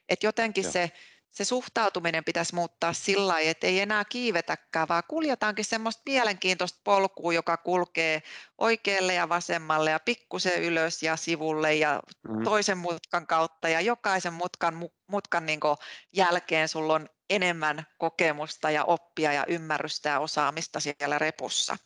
Et 0.09 0.23
jotenkin 0.23 0.63
Joo. 0.63 0.71
se 0.71 0.91
se 1.33 1.45
suhtautuminen 1.45 2.23
pitäisi 2.23 2.55
muuttaa 2.55 2.93
sillä 2.93 3.27
lailla, 3.27 3.49
että 3.49 3.67
ei 3.67 3.79
enää 3.79 4.05
kiivetäkään, 4.05 4.87
vaan 4.87 5.03
kuljetaankin 5.07 5.65
semmoista 5.65 6.01
mielenkiintoista 6.05 6.79
polkua, 6.83 7.33
joka 7.33 7.57
kulkee 7.57 8.23
oikealle 8.57 9.13
ja 9.13 9.29
vasemmalle 9.29 9.91
ja 9.91 9.99
pikkusen 9.99 10.63
ylös 10.63 11.03
ja 11.03 11.15
sivulle 11.15 11.75
ja 11.75 11.99
mm. 12.29 12.43
toisen 12.43 12.77
mutkan 12.77 13.27
kautta 13.27 13.69
ja 13.69 13.81
jokaisen 13.81 14.33
mutkan, 14.33 14.89
mutkan 15.07 15.45
niin 15.45 15.59
jälkeen 16.13 16.67
sulla 16.67 16.93
on 16.93 17.09
enemmän 17.29 17.83
kokemusta 17.97 18.71
ja 18.71 18.83
oppia 18.83 19.33
ja 19.33 19.45
ymmärrystä 19.47 20.09
ja 20.09 20.19
osaamista 20.19 20.79
siellä 20.79 21.19
repussa. 21.19 21.77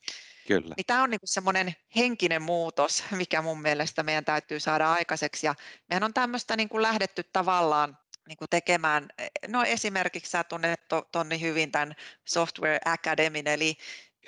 Kyllä. 0.47 0.73
Niin 0.77 0.85
tämä 0.87 1.03
on 1.03 1.09
niin 1.09 1.19
semmoinen 1.23 1.75
henkinen 1.95 2.41
muutos, 2.41 3.03
mikä 3.11 3.41
mun 3.41 3.61
mielestä 3.61 4.03
meidän 4.03 4.25
täytyy 4.25 4.59
saada 4.59 4.93
aikaiseksi. 4.93 5.45
Ja 5.45 5.55
mehän 5.89 6.03
on 6.03 6.13
tämmöistä 6.13 6.55
niin 6.55 6.69
lähdetty 6.73 7.23
tavallaan 7.23 7.97
niin 8.27 8.37
kuin 8.37 8.49
tekemään, 8.49 9.07
no 9.47 9.63
esimerkiksi 9.63 10.31
sä 10.31 10.43
tunnet 10.43 10.79
Tonni 11.11 11.41
hyvin 11.41 11.71
tämän 11.71 11.95
Software 12.25 12.79
Academy, 12.85 13.41
eli 13.45 13.77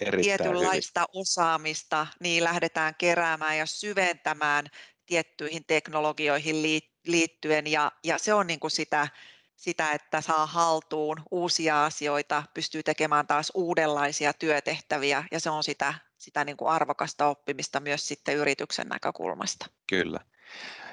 Erittäin 0.02 0.24
tietynlaista 0.24 1.00
hyvin. 1.00 1.22
osaamista, 1.22 2.08
niin 2.20 2.44
lähdetään 2.44 2.96
keräämään 2.96 3.58
ja 3.58 3.66
syventämään 3.66 4.66
tiettyihin 5.06 5.66
teknologioihin 5.66 6.82
liittyen, 7.08 7.68
ja, 7.68 7.92
ja 8.04 8.18
se 8.18 8.34
on 8.34 8.48
niin 8.48 8.60
kuin 8.60 8.72
sitä, 8.72 9.08
sitä, 9.56 9.92
että 9.92 10.22
saa 10.22 10.46
haltuun 10.46 11.18
uusia 11.32 11.86
asioita, 11.86 12.44
pystyy 12.54 12.84
tekemään 12.84 13.28
taas 13.28 13.52
uudenlaisia 13.54 14.34
työtehtäviä, 14.34 15.24
ja 15.32 15.40
se 15.40 15.50
on 15.50 15.64
sitä, 15.64 15.94
sitä 16.18 16.46
niin 16.46 16.58
kuin 16.58 16.72
arvokasta 16.72 17.28
oppimista 17.28 17.80
myös 17.80 18.08
sitten 18.08 18.36
yrityksen 18.36 18.88
näkökulmasta. 18.88 19.66
Kyllä. 19.88 20.20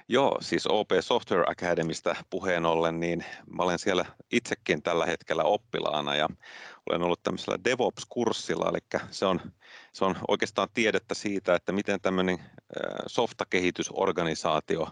Joo, 0.08 0.38
siis 0.40 0.66
OP 0.66 0.90
Software 1.00 1.44
Academista 1.46 2.16
puheen 2.30 2.66
ollen, 2.66 3.00
niin 3.00 3.24
mä 3.50 3.62
olen 3.62 3.78
siellä 3.78 4.04
itsekin 4.32 4.82
tällä 4.82 5.06
hetkellä 5.06 5.42
oppilaana 5.42 6.16
ja 6.16 6.28
olen 6.90 7.02
ollut 7.02 7.22
tämmöisellä 7.22 7.58
DevOps-kurssilla, 7.64 8.68
eli 8.70 8.78
se 9.10 9.26
on, 9.26 9.40
se 9.92 10.04
on 10.04 10.16
oikeastaan 10.28 10.68
tiedettä 10.74 11.14
siitä, 11.14 11.54
että 11.54 11.72
miten 11.72 12.00
tämmöinen 12.00 12.38
softakehitysorganisaatio 13.06 14.88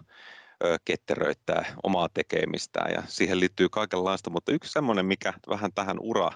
ketteröittää 0.85 1.75
omaa 1.83 2.09
tekemistään 2.13 2.91
ja 2.93 3.03
siihen 3.07 3.39
liittyy 3.39 3.69
kaikenlaista, 3.69 4.29
mutta 4.29 4.51
yksi 4.51 4.71
semmoinen, 4.71 5.05
mikä 5.05 5.33
vähän 5.49 5.73
tähän 5.73 5.97
ura 5.99 6.31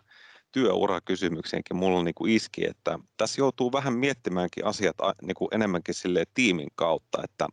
työurakysymykseenkin 0.52 1.78
mulla 1.78 2.04
niin 2.04 2.16
kuin 2.16 2.32
iski, 2.32 2.70
että 2.70 3.00
tässä 3.18 3.42
joutuu 3.42 3.72
vähän 3.72 3.94
miettimäänkin 3.94 4.66
asiat 4.66 4.96
niin 5.22 5.36
kuin 5.36 5.50
enemmänkin 5.52 5.96
sille 5.96 6.24
tiimin 6.34 6.70
kautta, 6.76 7.22
että 7.24 7.48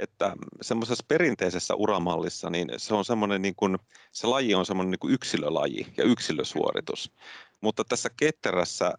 että 0.00 0.36
semmoisessa 0.62 1.04
perinteisessä 1.08 1.74
uramallissa 1.74 2.50
niin 2.50 2.68
se 2.76 2.94
on 2.94 3.04
semmoinen 3.04 3.42
niin 3.42 3.54
kuin, 3.56 3.78
se 4.12 4.26
laji 4.26 4.54
on 4.54 4.66
semmoinen 4.66 4.90
niin 4.90 4.98
kuin 4.98 5.14
yksilölaji 5.14 5.86
ja 5.96 6.04
yksilösuoritus. 6.04 7.12
Mutta 7.60 7.84
tässä 7.84 8.10
ketterässä 8.16 8.92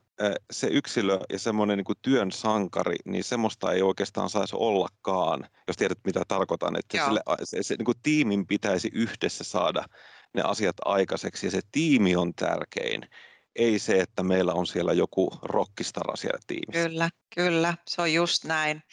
se 0.51 0.67
yksilö 0.67 1.19
ja 1.29 1.39
semmoinen 1.39 1.77
niin 1.77 1.85
kuin 1.85 1.97
työn 2.01 2.31
sankari, 2.31 2.95
niin 3.05 3.23
semmoista 3.23 3.71
ei 3.71 3.81
oikeastaan 3.81 4.29
saisi 4.29 4.55
ollakaan, 4.59 5.49
jos 5.67 5.77
tiedät 5.77 5.99
mitä 6.05 6.21
tarkoitan. 6.27 6.79
Että 6.79 7.05
sille, 7.05 7.21
se, 7.43 7.63
se 7.63 7.75
niin 7.75 7.85
kuin 7.85 7.97
tiimin 8.03 8.47
pitäisi 8.47 8.89
yhdessä 8.93 9.43
saada 9.43 9.85
ne 10.33 10.41
asiat 10.41 10.75
aikaiseksi 10.85 11.47
ja 11.47 11.51
se 11.51 11.59
tiimi 11.71 12.15
on 12.15 12.33
tärkein. 12.33 13.09
Ei 13.55 13.79
se, 13.79 13.99
että 13.99 14.23
meillä 14.23 14.53
on 14.53 14.67
siellä 14.67 14.93
joku 14.93 15.39
rockistara 15.41 16.15
siellä 16.15 16.39
tiimissä. 16.47 16.89
Kyllä, 16.89 17.09
kyllä, 17.35 17.73
se 17.87 18.01
on 18.01 18.13
just 18.13 18.45
näin. 18.45 18.83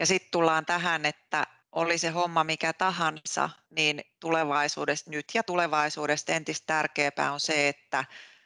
Ja 0.00 0.06
sitten 0.06 0.30
tullaan 0.30 0.66
tähän, 0.66 1.06
että 1.06 1.46
oli 1.72 1.98
se 1.98 2.08
homma 2.08 2.44
mikä 2.44 2.72
tahansa, 2.72 3.50
niin 3.70 4.04
tulevaisuudesta 4.20 5.10
nyt 5.10 5.24
ja 5.34 5.42
tulevaisuudesta 5.42 6.32
entistä 6.32 6.66
tärkeämpää 6.66 7.32
on 7.32 7.40
se, 7.40 7.68
että 7.68 8.04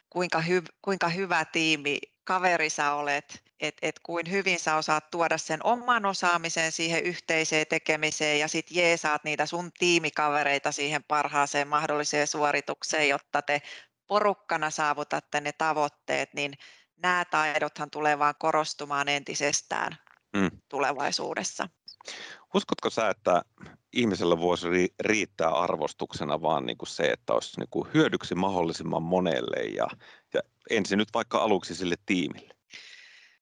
kuinka, 0.09 0.41
hy, 0.41 0.63
kuinka 0.81 1.09
hyvä 1.09 1.45
tiimi 1.45 1.99
kaveri 2.23 2.69
sä 2.69 2.93
olet, 2.93 3.43
että 3.59 3.87
et 3.87 3.99
kuin 4.03 4.31
hyvin 4.31 4.59
sä 4.59 4.75
osaat 4.75 5.11
tuoda 5.11 5.37
sen 5.37 5.59
oman 5.63 6.05
osaamisen 6.05 6.71
siihen 6.71 7.03
yhteiseen 7.03 7.67
tekemiseen 7.69 8.39
ja 8.39 8.47
sitten 8.47 8.77
jeesaat 8.77 9.23
niitä 9.23 9.45
sun 9.45 9.71
tiimikavereita 9.79 10.71
siihen 10.71 11.03
parhaaseen 11.03 11.67
mahdolliseen 11.67 12.27
suoritukseen, 12.27 13.09
jotta 13.09 13.41
te 13.41 13.61
porukkana 14.07 14.69
saavutatte 14.69 15.41
ne 15.41 15.51
tavoitteet, 15.51 16.33
niin 16.33 16.53
nämä 16.97 17.25
taidothan 17.25 17.89
tulee 17.89 18.19
vaan 18.19 18.35
korostumaan 18.39 19.07
entisestään 19.07 19.97
mm. 20.35 20.51
tulevaisuudessa. 20.69 21.69
Uskotko 22.53 22.89
sä, 22.89 23.09
että 23.09 23.41
ihmisellä 23.93 24.39
voisi 24.39 24.93
riittää 24.99 25.49
arvostuksena 25.49 26.41
vaan 26.41 26.65
niin 26.65 26.77
kuin 26.77 26.89
se, 26.89 27.03
että 27.03 27.33
olisi 27.33 27.59
niin 27.59 27.69
kuin 27.71 27.89
hyödyksi 27.93 28.35
mahdollisimman 28.35 29.03
monelle 29.03 29.63
ja, 29.63 29.87
ja 30.33 30.41
ensin 30.69 30.97
nyt 30.97 31.09
vaikka 31.13 31.37
aluksi 31.37 31.75
sille 31.75 31.95
tiimille? 32.05 32.55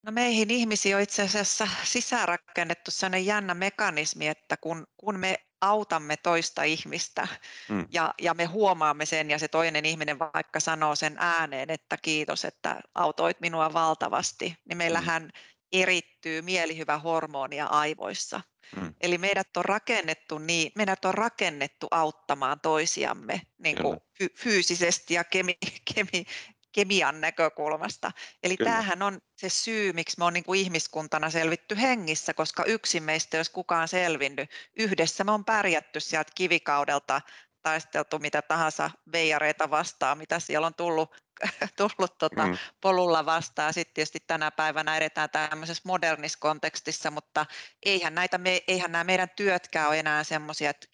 No 0.04 0.12
meihin 0.12 0.52
ihmisiin 0.52 0.96
on 0.96 1.02
itse 1.02 1.22
asiassa 1.22 1.68
sisäänrakennettu 1.84 2.92
sellainen 2.92 3.26
jännä 3.26 3.54
mekanismi, 3.54 4.28
että 4.28 4.58
kun, 4.58 4.88
kun 4.98 5.20
me 5.20 5.40
autamme 5.62 6.18
toista 6.18 6.64
ihmistä 6.64 7.28
hmm. 7.70 7.88
ja, 7.92 8.14
ja 8.22 8.34
me 8.34 8.46
huomaamme 8.46 9.06
sen 9.06 9.30
ja 9.30 9.40
se 9.40 9.48
toinen 9.48 9.86
ihminen 9.86 10.20
vaikka 10.20 10.60
sanoo 10.60 10.96
sen 10.96 11.16
ääneen, 11.20 11.70
että 11.70 11.98
kiitos, 12.02 12.46
että 12.46 12.82
autoit 12.96 13.40
minua 13.40 13.74
valtavasti, 13.74 14.58
niin 14.66 14.78
meillähän 14.78 15.22
hmm. 15.22 15.32
Erittyy 15.74 16.42
mielihyvä 16.42 16.98
hormonia 16.98 17.66
aivoissa. 17.66 18.42
Mm. 18.76 18.94
Eli 19.02 19.18
meidät 19.18 19.58
on 19.58 19.66
rakennettu 19.66 20.38
niin, 20.38 20.72
meidät 20.76 21.06
on 21.06 21.14
rakennettu 21.14 21.88
auttamaan 21.92 22.60
toisiamme 22.60 23.42
niin 23.58 23.78
kuin 23.82 24.00
fy- 24.18 24.34
fyysisesti 24.38 25.14
ja 25.14 25.24
kemi, 25.24 25.58
kemi, 25.96 26.26
kemian 26.72 27.22
näkökulmasta. 27.22 28.12
Eli 28.44 28.58
Kyllä. 28.58 28.72
tämähän 28.72 29.02
on 29.02 29.22
se 29.38 29.50
syy, 29.50 29.94
miksi 29.94 30.20
me 30.20 30.26
on 30.26 30.34
niin 30.34 30.44
kuin 30.44 30.60
ihmiskuntana 30.60 31.30
selvitty 31.30 31.78
hengissä, 31.82 32.34
koska 32.34 32.64
yksin 32.64 33.04
meistä 33.04 33.38
jos 33.38 33.50
kukaan 33.50 33.88
selvinnyt. 33.88 34.50
Yhdessä 34.80 35.24
me 35.24 35.32
on 35.32 35.46
pärjätty 35.46 36.00
sieltä 36.00 36.32
kivikaudelta 36.36 37.22
taisteltu 37.62 38.20
mitä 38.20 38.42
tahansa 38.42 38.92
veijareita 39.12 39.70
vastaan, 39.70 40.18
mitä 40.18 40.40
siellä 40.40 40.68
on 40.68 40.74
tullut, 40.74 41.23
tullut 41.78 42.18
tota 42.18 42.48
mm. 42.48 42.58
polulla 42.82 43.26
vastaan. 43.26 43.74
Sitten 43.74 43.94
tietysti 43.94 44.20
tänä 44.28 44.52
päivänä 44.52 44.98
edetään 44.98 45.30
tämmöisessä 45.30 45.84
modernissa 45.86 46.40
kontekstissa, 46.40 47.12
mutta 47.12 47.46
eihän, 47.86 48.16
näitä 48.16 48.38
me, 48.38 48.62
eihän 48.68 48.92
nämä 48.92 49.04
meidän 49.04 49.30
työtkään 49.36 49.88
ole 49.88 50.00
enää 50.00 50.24
semmoisia, 50.24 50.70
että 50.70 50.88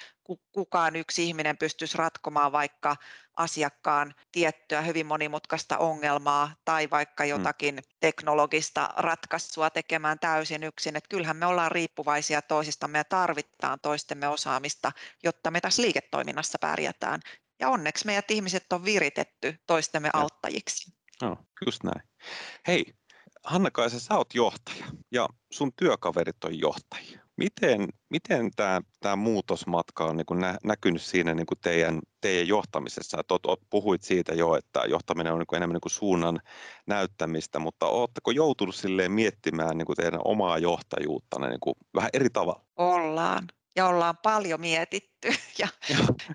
kukaan 0.52 0.96
yksi 0.96 1.24
ihminen 1.24 1.58
pystyisi 1.58 1.98
ratkomaan 1.98 2.52
vaikka 2.52 2.96
asiakkaan 3.36 4.14
tiettyä 4.32 4.82
hyvin 4.82 5.06
monimutkaista 5.06 5.78
ongelmaa 5.78 6.56
tai 6.66 6.90
vaikka 6.90 7.24
mm. 7.24 7.30
jotakin 7.30 7.76
mm. 7.76 7.82
teknologista 8.00 8.90
ratkaisua 8.98 9.70
tekemään 9.70 10.20
täysin 10.20 10.64
yksin. 10.64 10.96
Että 10.96 11.10
kyllähän 11.10 11.38
me 11.38 11.46
ollaan 11.46 11.72
riippuvaisia 11.72 12.42
toisistamme 12.42 12.98
ja 12.98 13.04
tarvitaan 13.04 13.80
toistemme 13.82 14.28
osaamista, 14.28 14.92
jotta 15.24 15.52
me 15.52 15.62
tässä 15.62 15.82
liiketoiminnassa 15.82 16.58
pärjätään. 16.62 17.20
Ja 17.60 17.70
onneksi 17.70 18.06
meidät 18.06 18.32
ihmiset 18.32 18.74
on 18.74 18.86
viritetty 18.86 19.56
toistemme 19.68 20.10
ja. 20.14 20.20
auttajiksi. 20.20 20.92
No, 21.22 21.38
just 21.66 21.84
näin. 21.84 22.02
Hei, 22.68 22.86
Hanna-Kaisa, 23.44 24.00
sä 24.00 24.18
oot 24.18 24.34
johtaja 24.34 24.86
ja 25.12 25.30
sun 25.52 25.72
työkaverit 25.76 26.44
on 26.44 26.60
johtajia. 26.60 27.20
Miten, 27.38 27.88
miten 28.10 28.52
tämä, 28.56 28.82
tämä 29.00 29.16
muutosmatka 29.16 30.06
on 30.06 30.18
niin 30.18 30.26
kuin 30.26 30.40
nä, 30.40 30.58
näkynyt 30.64 31.02
siinä 31.02 31.34
niin 31.34 31.46
kuin 31.46 31.58
teidän, 31.62 32.00
teidän 32.22 32.48
johtamisessa? 32.48 33.20
Et, 33.20 33.32
oot, 33.32 33.60
puhuit 33.70 34.04
siitä 34.04 34.34
jo, 34.34 34.56
että 34.56 34.80
johtaminen 34.88 35.34
on 35.34 35.40
niin 35.40 35.48
kuin 35.48 35.58
enemmän 35.58 35.74
niin 35.74 35.82
kuin 35.82 35.92
suunnan 35.92 36.40
näyttämistä, 36.88 37.60
mutta 37.60 37.86
oletteko 37.86 38.32
joutunut 38.32 38.76
silleen 38.76 39.12
miettimään 39.12 39.78
niin 39.78 39.86
kuin 39.86 39.96
teidän 39.96 40.22
omaa 40.24 40.58
johtajuutta 40.58 41.40
niin 41.40 41.60
kuin 41.60 41.76
vähän 41.96 42.10
eri 42.14 42.30
tavalla? 42.30 42.66
Ollaan 42.78 43.48
ja 43.80 43.88
ollaan 43.88 44.18
paljon 44.18 44.62
mietitty 44.62 45.28
ja, 45.60 45.68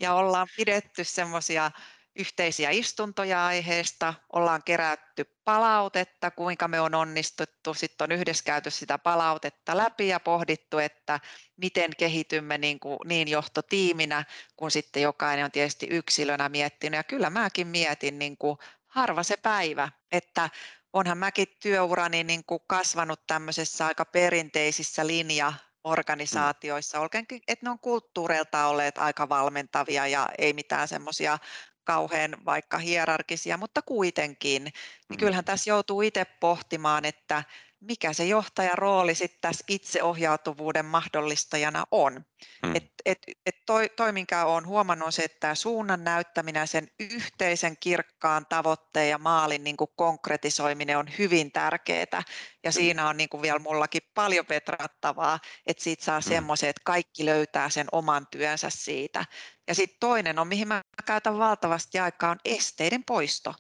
ja 0.00 0.14
ollaan 0.14 0.46
pidetty 0.56 1.04
semmoisia 1.04 1.70
yhteisiä 2.16 2.70
istuntoja 2.70 3.46
aiheesta, 3.46 4.14
ollaan 4.32 4.62
kerätty 4.64 5.24
palautetta, 5.44 6.30
kuinka 6.30 6.68
me 6.68 6.80
on 6.80 6.94
onnistuttu, 6.94 7.74
sitten 7.74 8.04
on 8.04 8.12
yhdessä 8.12 8.44
käyty 8.44 8.70
sitä 8.70 8.98
palautetta 8.98 9.76
läpi 9.76 10.08
ja 10.08 10.20
pohdittu, 10.20 10.78
että 10.78 11.20
miten 11.56 11.90
kehitymme 11.98 12.58
niin, 12.58 12.80
kuin, 12.80 12.98
niin 13.04 13.28
johtotiiminä, 13.28 14.24
kun 14.56 14.70
sitten 14.70 15.02
jokainen 15.02 15.44
on 15.44 15.50
tietysti 15.50 15.86
yksilönä 15.90 16.48
miettinyt. 16.48 16.98
Ja 16.98 17.04
kyllä 17.04 17.30
mäkin 17.30 17.66
mietin 17.66 18.18
niin 18.18 18.36
kuin 18.36 18.58
harva 18.86 19.22
se 19.22 19.36
päivä, 19.36 19.88
että 20.12 20.50
onhan 20.92 21.18
mäkin 21.18 21.48
työurani 21.62 22.24
niin 22.24 22.44
kuin 22.44 22.60
kasvanut 22.66 23.26
tämmöisessä 23.26 23.86
aika 23.86 24.04
perinteisissä 24.04 25.06
linja 25.06 25.52
organisaatioissa, 25.84 26.98
mm. 26.98 27.04
että 27.48 27.66
ne 27.66 27.70
on 27.70 27.78
kulttuureilta 27.78 28.66
olleet 28.66 28.98
aika 28.98 29.28
valmentavia 29.28 30.06
ja 30.06 30.28
ei 30.38 30.52
mitään 30.52 30.88
semmoisia 30.88 31.38
kauhean 31.84 32.36
vaikka 32.44 32.78
hierarkisia, 32.78 33.56
mutta 33.56 33.82
kuitenkin, 33.82 34.64
niin 34.64 34.72
mm. 35.08 35.16
kyllähän 35.16 35.44
tässä 35.44 35.70
joutuu 35.70 36.02
itse 36.02 36.24
pohtimaan, 36.24 37.04
että 37.04 37.44
mikä 37.86 38.12
se 38.12 38.24
johtajan 38.24 38.78
rooli 38.78 39.14
sitten 39.14 39.38
tässä 39.40 39.64
itseohjautuvuuden 39.68 40.84
mahdollistajana 40.84 41.84
on. 41.90 42.24
Mm. 42.62 42.76
Et, 42.76 42.84
et, 43.04 43.18
et 43.46 43.56
toi, 43.66 43.88
toi, 43.88 44.12
minkä 44.12 44.44
olen 44.44 44.66
huomannut, 44.66 45.06
on 45.06 45.12
se, 45.12 45.22
että 45.22 45.40
tämä 45.40 45.54
suunnan 45.54 46.04
näyttäminen 46.04 46.68
sen 46.68 46.88
yhteisen 47.00 47.76
kirkkaan 47.80 48.46
tavoitteen 48.48 49.10
ja 49.10 49.18
maalin 49.18 49.64
niin 49.64 49.76
kuin 49.76 49.90
konkretisoiminen 49.96 50.98
on 50.98 51.06
hyvin 51.18 51.52
tärkeää. 51.52 52.22
Ja 52.64 52.70
mm. 52.70 52.72
siinä 52.72 53.08
on 53.08 53.16
niin 53.16 53.28
kuin 53.28 53.42
vielä 53.42 53.58
mullakin 53.58 54.02
paljon 54.14 54.46
petrattavaa, 54.46 55.38
että 55.66 55.82
siitä 55.82 56.04
saa 56.04 56.20
mm. 56.20 56.24
semmoisen, 56.24 56.70
että 56.70 56.82
kaikki 56.84 57.24
löytää 57.24 57.70
sen 57.70 57.86
oman 57.92 58.26
työnsä 58.30 58.70
siitä. 58.70 59.24
Ja 59.68 59.74
sitten 59.74 59.96
toinen 60.00 60.38
on, 60.38 60.48
mihin 60.48 60.68
mä 60.68 60.82
käytän 61.06 61.38
valtavasti 61.38 61.98
aikaa, 61.98 62.30
on 62.30 62.40
esteiden 62.44 63.04
poisto. 63.04 63.54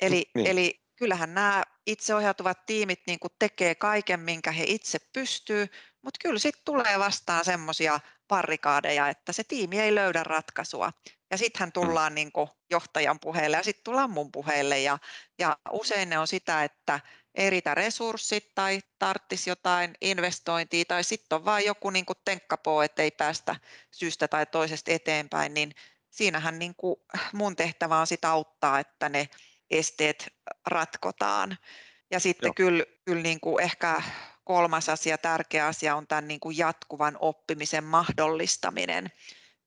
Eli, 0.00 0.30
niin. 0.34 0.46
eli 0.46 0.83
kyllähän 0.96 1.34
nämä 1.34 1.62
itseohjautuvat 1.86 2.66
tiimit 2.66 3.00
niin 3.06 3.18
kuin 3.18 3.32
tekee 3.38 3.74
kaiken, 3.74 4.20
minkä 4.20 4.52
he 4.52 4.64
itse 4.66 4.98
pystyy, 5.12 5.68
mutta 6.02 6.18
kyllä 6.22 6.38
sitten 6.38 6.64
tulee 6.64 6.98
vastaan 6.98 7.44
semmoisia 7.44 8.00
parrikaadeja, 8.28 9.08
että 9.08 9.32
se 9.32 9.44
tiimi 9.44 9.80
ei 9.80 9.94
löydä 9.94 10.22
ratkaisua. 10.24 10.92
Ja 11.30 11.38
sittenhän 11.38 11.68
mm. 11.68 11.72
tullaan 11.72 12.14
niin 12.14 12.32
kuin 12.32 12.48
johtajan 12.70 13.20
puheelle 13.20 13.56
ja 13.56 13.62
sitten 13.62 13.84
tullaan 13.84 14.10
mun 14.10 14.32
puheelle. 14.32 14.80
Ja, 14.80 14.98
ja 15.38 15.58
usein 15.70 16.08
ne 16.08 16.18
on 16.18 16.26
sitä, 16.26 16.64
että 16.64 17.00
ei 17.34 17.50
riitä 17.50 17.74
resurssit 17.74 18.54
tai 18.54 18.80
tarttisi 18.98 19.50
jotain 19.50 19.94
investointia 20.00 20.84
tai 20.88 21.04
sitten 21.04 21.36
on 21.36 21.44
vain 21.44 21.66
joku 21.66 21.90
niin 21.90 22.06
kuin 22.06 22.16
tenkkapoo, 22.24 22.82
että 22.82 23.02
ei 23.02 23.10
päästä 23.10 23.56
syystä 23.90 24.28
tai 24.28 24.46
toisesta 24.46 24.90
eteenpäin, 24.92 25.54
niin 25.54 25.74
siinähän 26.10 26.58
niin 26.58 26.74
kuin 26.76 26.96
mun 27.32 27.56
tehtävä 27.56 27.98
on 27.98 28.06
sitä 28.06 28.30
auttaa, 28.30 28.80
että 28.80 29.08
ne 29.08 29.28
esteet 29.70 30.28
ratkotaan. 30.66 31.58
Ja 32.10 32.20
sitten 32.20 32.46
Joo. 32.46 32.54
kyllä, 32.54 32.84
kyllä 33.04 33.22
niin 33.22 33.40
kuin 33.40 33.62
ehkä 33.62 34.02
kolmas 34.44 34.88
asia, 34.88 35.18
tärkeä 35.18 35.66
asia 35.66 35.96
on 35.96 36.06
tämän 36.06 36.28
niin 36.28 36.40
kuin 36.40 36.58
jatkuvan 36.58 37.16
oppimisen 37.20 37.84
mahdollistaminen. 37.84 39.10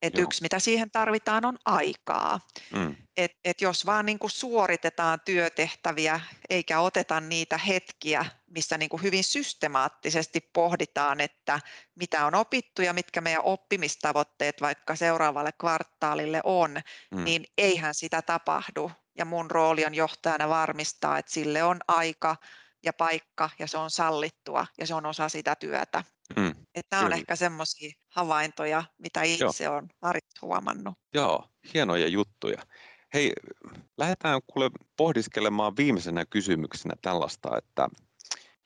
Et 0.02 0.18
yksi, 0.18 0.42
mitä 0.42 0.60
siihen 0.60 0.92
tarvitaan, 0.92 1.46
on 1.46 1.58
aikaa. 1.66 2.40
Mm. 2.74 2.96
Et, 3.18 3.32
et 3.46 3.62
jos 3.62 3.86
vaan 3.86 4.06
niin 4.06 4.20
kuin 4.20 4.32
suoritetaan 4.32 5.20
työtehtäviä 5.26 6.22
eikä 6.50 6.80
oteta 6.80 7.20
niitä 7.20 7.58
hetkiä, 7.58 8.26
missä 8.48 8.78
niin 8.78 8.90
kuin 8.90 9.04
hyvin 9.04 9.24
systemaattisesti 9.24 10.50
pohditaan, 10.54 11.22
että 11.22 11.60
mitä 11.96 12.26
on 12.26 12.36
opittu 12.36 12.82
ja 12.82 12.94
mitkä 12.94 13.22
meidän 13.22 13.44
oppimistavoitteet 13.44 14.62
vaikka 14.62 14.96
seuraavalle 14.96 15.52
kvartaalille 15.52 16.42
on, 16.44 16.82
mm. 17.12 17.24
niin 17.24 17.46
eihän 17.58 17.94
sitä 17.94 18.22
tapahdu 18.22 18.92
ja 19.18 19.26
mun 19.26 19.52
rooli 19.52 19.86
on 19.86 19.96
johtajana 19.96 20.50
varmistaa, 20.50 21.18
että 21.18 21.32
sille 21.32 21.64
on 21.64 21.80
aika 21.88 22.36
ja 22.84 22.94
paikka 22.94 23.50
ja 23.60 23.68
se 23.68 23.78
on 23.78 23.92
sallittua 23.92 24.68
ja 24.78 24.88
se 24.88 24.96
on 24.96 25.06
osa 25.06 25.30
sitä 25.30 25.56
työtä. 25.56 26.04
Mm, 26.36 26.56
että 26.76 26.96
nämä 26.96 27.06
on 27.06 27.14
ehkä 27.14 27.36
semmoisia 27.36 27.92
havaintoja, 28.10 28.84
mitä 28.98 29.24
itse 29.24 29.70
olen 29.70 29.88
arjessa 30.02 30.40
huomannut. 30.42 30.94
Joo, 31.14 31.50
hienoja 31.74 32.08
juttuja. 32.08 32.62
Hei, 33.14 33.34
lähdetään 33.98 34.42
kuule 34.48 34.72
pohdiskelemaan 34.98 35.78
viimeisenä 35.78 36.26
kysymyksenä 36.26 36.94
tällaista, 37.02 37.58
että 37.58 37.90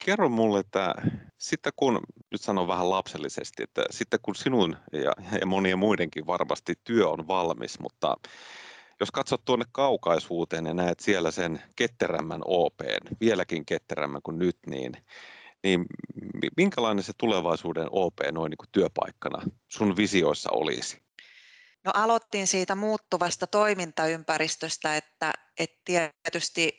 kerro 0.04 0.28
mulle, 0.28 0.60
että 0.60 0.94
sitten 1.38 1.72
kun, 1.76 2.00
nyt 2.30 2.40
sanon 2.40 2.68
vähän 2.68 2.90
lapsellisesti, 2.90 3.62
että 3.62 3.84
sitten 3.90 4.20
kun 4.22 4.34
sinun 4.34 4.76
ja, 4.92 5.12
ja 5.40 5.46
monien 5.46 5.78
muidenkin 5.78 6.26
varmasti 6.26 6.74
työ 6.84 7.08
on 7.08 7.28
valmis, 7.28 7.80
mutta 7.80 8.16
jos 9.02 9.10
katsot 9.10 9.44
tuonne 9.44 9.64
kaukaisuuteen 9.72 10.66
ja 10.66 10.74
näet 10.74 11.00
siellä 11.00 11.30
sen 11.30 11.62
ketterämmän 11.76 12.40
OP, 12.44 12.80
vieläkin 13.20 13.66
ketterämmän 13.66 14.22
kuin 14.22 14.38
nyt, 14.38 14.58
niin, 14.66 14.92
niin 15.62 15.86
minkälainen 16.56 17.04
se 17.04 17.12
tulevaisuuden 17.18 17.88
OP 17.90 18.14
noin 18.32 18.50
niin 18.50 18.58
kuin 18.58 18.68
työpaikkana 18.72 19.42
sun 19.68 19.96
visioissa 19.96 20.50
olisi? 20.52 21.02
No 21.84 21.92
aloittiin 21.94 22.46
siitä 22.46 22.74
muuttuvasta 22.74 23.46
toimintaympäristöstä, 23.46 24.96
että, 24.96 25.32
että 25.58 25.82
tietysti 25.84 26.78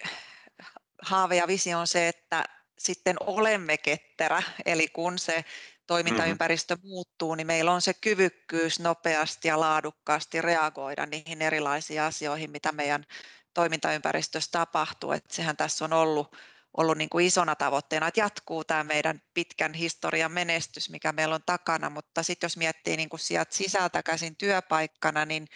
haave 1.02 1.36
ja 1.36 1.48
visio 1.48 1.80
on 1.80 1.88
se, 1.88 2.08
että 2.08 2.44
sitten 2.80 3.16
olemme 3.20 3.78
ketterä, 3.78 4.44
eli 4.66 4.88
kun 4.88 5.20
se 5.20 5.46
toimintaympäristö 5.88 6.76
mm-hmm. 6.76 6.90
muuttuu, 6.90 7.36
niin 7.36 7.48
meillä 7.48 7.72
on 7.72 7.82
se 7.82 7.94
kyvykkyys 7.94 8.80
nopeasti 8.80 9.48
ja 9.48 9.60
laadukkaasti 9.60 10.42
reagoida 10.42 11.06
niihin 11.06 11.42
erilaisiin 11.42 12.02
asioihin, 12.02 12.52
mitä 12.52 12.72
meidän 12.72 13.06
toimintaympäristössä 13.54 14.52
tapahtuu. 14.52 15.12
Että 15.12 15.36
sehän 15.36 15.58
tässä 15.58 15.86
on 15.86 15.94
ollut, 15.94 16.36
ollut 16.78 16.98
niin 16.98 17.10
kuin 17.10 17.26
isona 17.26 17.56
tavoitteena, 17.56 18.08
että 18.08 18.20
jatkuu 18.20 18.64
tämä 18.64 18.84
meidän 18.84 19.22
pitkän 19.34 19.74
historian 19.74 20.32
menestys, 20.32 20.90
mikä 20.90 21.12
meillä 21.12 21.36
on 21.36 21.44
takana, 21.46 21.90
mutta 21.90 22.24
sitten 22.24 22.46
jos 22.46 22.58
miettii 22.58 22.98
niin 22.98 23.10
kuin 23.10 23.20
sieltä 23.20 23.56
sisältä 23.56 24.04
käsin 24.04 24.36
työpaikkana, 24.36 25.26
niin 25.26 25.48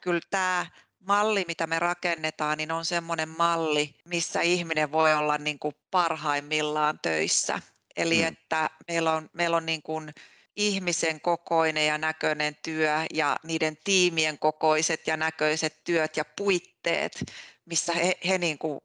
kyllä 0.00 0.20
tämä 0.30 0.66
malli, 0.98 1.44
mitä 1.48 1.66
me 1.66 1.78
rakennetaan, 1.78 2.58
niin 2.58 2.72
on 2.72 2.84
semmoinen 2.84 3.28
malli, 3.28 3.94
missä 4.04 4.40
ihminen 4.40 4.92
voi 4.92 5.14
olla 5.14 5.38
niin 5.38 5.58
kuin 5.58 5.74
parhaimmillaan 5.90 6.98
töissä. 7.02 7.60
Eli 7.96 8.18
mm. 8.18 8.28
että 8.28 8.70
meillä 8.88 9.12
on, 9.12 9.30
meillä 9.32 9.56
on 9.56 9.66
niin 9.66 9.82
kuin 9.82 10.14
ihmisen 10.56 11.20
kokoinen 11.20 11.86
ja 11.86 11.98
näköinen 11.98 12.56
työ 12.62 12.96
ja 13.14 13.36
niiden 13.42 13.76
tiimien 13.84 14.38
kokoiset 14.38 15.06
ja 15.06 15.16
näköiset 15.16 15.84
työt 15.84 16.16
ja 16.16 16.24
puitteet, 16.36 17.24
missä 17.64 17.92
he, 17.92 18.18
he 18.28 18.38
niin 18.38 18.58
kuin 18.58 18.80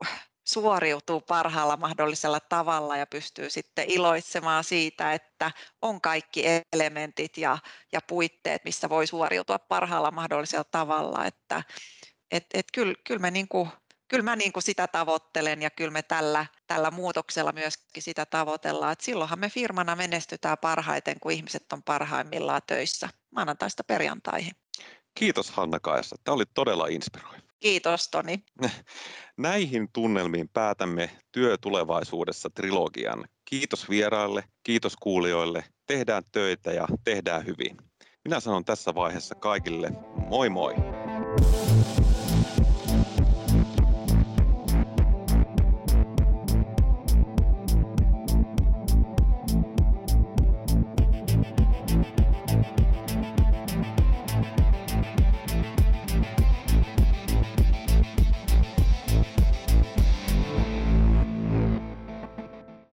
suoriutuu 0.47 1.21
parhaalla 1.21 1.77
mahdollisella 1.77 2.39
tavalla 2.39 2.97
ja 2.97 3.07
pystyy 3.07 3.49
sitten 3.49 3.85
iloitsemaan 3.91 4.63
siitä, 4.63 5.13
että 5.13 5.51
on 5.81 6.01
kaikki 6.01 6.43
elementit 6.73 7.37
ja, 7.37 7.57
ja 7.91 7.99
puitteet, 8.07 8.63
missä 8.65 8.89
voi 8.89 9.07
suoriutua 9.07 9.59
parhaalla 9.59 10.11
mahdollisella 10.11 10.63
tavalla. 10.63 11.25
Että 11.25 11.63
et, 12.31 12.45
et 12.53 12.65
kyllä, 12.73 12.93
kyllä 13.03 13.19
me 13.19 13.31
niin 13.31 13.47
kuin 13.47 13.69
kyllä 14.11 14.23
mä 14.23 14.35
niin 14.35 14.53
kuin 14.53 14.63
sitä 14.63 14.87
tavoittelen 14.87 15.61
ja 15.61 15.69
kyllä 15.69 15.91
me 15.91 16.01
tällä, 16.01 16.45
tällä 16.67 16.91
muutoksella 16.91 17.51
myöskin 17.51 18.03
sitä 18.03 18.25
tavoitellaan. 18.25 18.93
että 18.93 19.05
silloinhan 19.05 19.39
me 19.39 19.49
firmana 19.49 19.95
menestytään 19.95 20.57
parhaiten, 20.61 21.19
kun 21.19 21.31
ihmiset 21.31 21.73
on 21.73 21.83
parhaimmillaan 21.83 22.61
töissä 22.67 23.09
maanantaista 23.35 23.83
perjantaihin. 23.83 24.51
Kiitos 25.15 25.51
Hanna 25.51 25.79
Kaisa. 25.79 26.15
Tämä 26.23 26.35
oli 26.35 26.43
todella 26.53 26.87
inspiroiva. 26.87 27.41
Kiitos 27.59 28.09
Toni. 28.09 28.43
Näihin 29.37 29.89
tunnelmiin 29.93 30.49
päätämme 30.49 31.09
työtulevaisuudessa 31.31 32.49
trilogian. 32.49 33.25
Kiitos 33.45 33.89
vieraille, 33.89 34.43
kiitos 34.63 34.95
kuulijoille. 34.95 35.63
Tehdään 35.87 36.23
töitä 36.31 36.71
ja 36.71 36.87
tehdään 37.03 37.45
hyvin. 37.45 37.77
Minä 38.25 38.39
sanon 38.39 38.65
tässä 38.65 38.95
vaiheessa 38.95 39.35
kaikille 39.35 39.91
moi 40.27 40.49
moi. 40.49 40.73